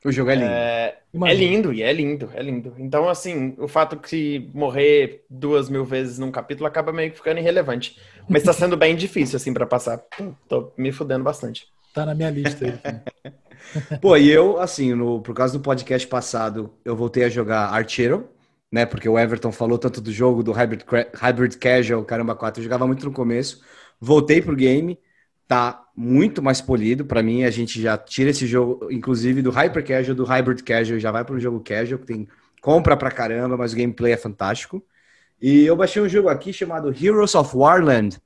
[0.03, 0.49] O jogo é lindo.
[0.49, 0.97] É,
[1.27, 2.73] é lindo, e é lindo, é lindo.
[2.79, 7.39] Então, assim, o fato que morrer duas mil vezes num capítulo acaba meio que ficando
[7.39, 7.99] irrelevante.
[8.27, 9.99] Mas tá sendo bem difícil, assim, pra passar.
[9.99, 11.67] Tô, tô me fudendo bastante.
[11.93, 13.31] Tá na minha lista aí.
[14.01, 18.29] Pô, e eu, assim, no, por causa do podcast passado, eu voltei a jogar Archero,
[18.71, 18.85] né?
[18.85, 22.59] Porque o Everton falou tanto do jogo, do Hybrid, Hybrid Casual, caramba, 4.
[22.59, 23.61] Eu jogava muito no começo.
[23.99, 24.99] Voltei pro game,
[25.47, 27.05] tá muito mais polido.
[27.05, 30.99] Pra mim, a gente já tira esse jogo, inclusive do Hyper Casual, do Hybrid Casual,
[30.99, 32.27] já vai pro jogo Casual, que tem
[32.61, 34.83] compra pra caramba, mas o gameplay é fantástico.
[35.41, 38.19] E eu baixei um jogo aqui chamado Heroes of Warland.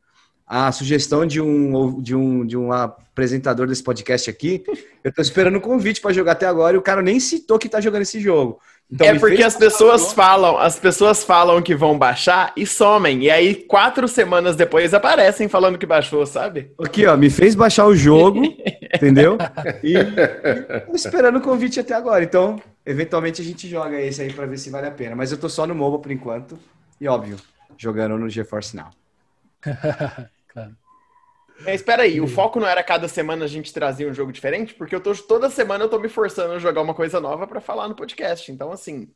[0.46, 4.64] A sugestão de um, de um, de um apresentador desse podcast aqui.
[5.04, 7.58] Eu tô esperando o um convite para jogar até agora e o cara nem citou
[7.58, 8.60] que tá jogando esse jogo.
[8.92, 13.24] Então, é porque as pessoas falam, as pessoas falam que vão baixar e somem.
[13.24, 16.72] E aí, quatro semanas depois, aparecem falando que baixou, sabe?
[16.80, 18.44] Aqui, ó, me fez baixar o jogo,
[18.94, 19.38] entendeu?
[19.82, 22.24] E, e tô esperando o convite até agora.
[22.24, 25.16] Então, eventualmente a gente joga esse aí para ver se vale a pena.
[25.16, 26.60] Mas eu tô só no mobile por enquanto.
[27.02, 27.38] E óbvio,
[27.78, 28.92] jogando no GeForce Now.
[30.50, 30.76] claro.
[31.62, 34.74] Mas espera aí, o foco não era cada semana a gente trazer um jogo diferente?
[34.74, 37.62] Porque eu tô toda semana eu tô me forçando a jogar uma coisa nova para
[37.62, 38.52] falar no podcast.
[38.52, 39.10] Então, assim.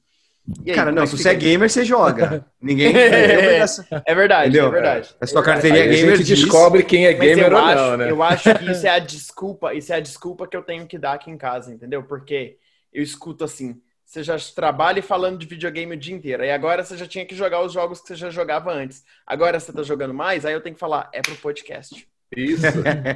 [0.65, 2.45] Aí, Cara, não, é se você é gamer, você joga.
[2.61, 2.95] Ninguém.
[2.95, 3.65] é,
[4.05, 4.67] é verdade, Entendeu?
[4.67, 5.15] é verdade.
[5.19, 8.11] A sua carteirinha é gamer descobre quem é gamer ou acho, não, né?
[8.11, 10.97] Eu acho que isso é a desculpa, isso é a desculpa que eu tenho que
[10.97, 12.01] dar aqui em casa, entendeu?
[12.03, 12.57] Porque
[12.93, 16.45] eu escuto assim, você já trabalha falando de videogame o dia inteiro.
[16.45, 19.03] E agora você já tinha que jogar os jogos que você já jogava antes.
[19.25, 22.07] Agora você tá jogando mais, aí eu tenho que falar, é pro podcast.
[22.35, 22.65] Isso.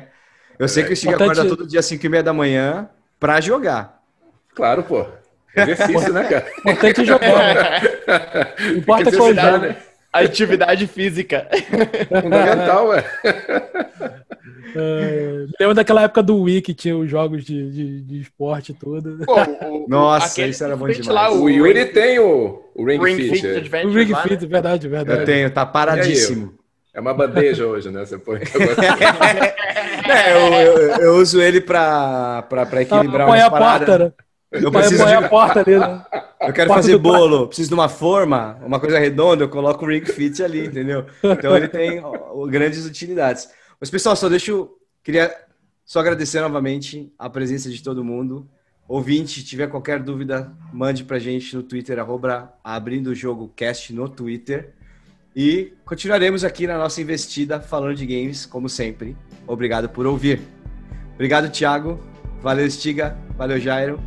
[0.60, 3.40] eu sei que o Chico acorda todo dia às 5 e meia da manhã pra
[3.40, 4.04] jogar.
[4.54, 5.08] Claro, pô.
[5.56, 6.52] Exercício, né, cara?
[6.60, 7.82] Importante jogar, né?
[8.76, 9.78] Importa é jogar, né?
[10.12, 11.48] Atividade física.
[12.10, 13.06] Fundamental, ué.
[14.76, 19.26] Uh, lembro daquela época do Wii que tinha os jogos de, de, de esporte todo.
[19.26, 21.08] Pô, o, Nossa, isso era bom demais.
[21.08, 23.42] Lá, o, o Yuri tem o, o Ring, Ring Fit.
[23.42, 24.48] Fit o Ring lá, Fit, né?
[24.48, 25.20] verdade, verdade.
[25.22, 26.54] Eu tenho, tá paradíssimo.
[26.94, 28.06] É uma bandeja hoje, né?
[28.06, 28.40] Você põe.
[30.10, 34.12] é, eu, eu, eu, uso ele pra, pra, pra equilibrar ah, põe a porta, né?
[34.52, 35.14] Eu preciso de...
[35.14, 36.04] a porta ali, né?
[36.42, 40.06] Eu quero fazer bolo, preciso de uma forma, uma coisa redonda, eu coloco o Ring
[40.06, 41.06] Fit ali, entendeu?
[41.24, 42.02] Então ele tem
[42.50, 43.50] grandes utilidades.
[43.80, 44.78] Mas, pessoal, só deixa eu.
[45.04, 45.36] Queria
[45.86, 48.48] só agradecer novamente a presença de todo mundo.
[48.88, 54.10] Ouvinte, tiver qualquer dúvida, mande pra gente no Twitter, arroba abrindo o jogo cast no
[54.10, 54.74] Twitter.
[55.36, 59.16] E continuaremos aqui na nossa investida falando de games, como sempre.
[59.48, 60.42] Obrigado por ouvir.
[61.16, 62.00] Obrigado, Thiago.
[62.42, 63.18] Valeu, Stiga.
[63.38, 64.00] Valeu, Jairo.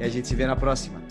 [0.00, 1.01] E a gente se vê na próxima.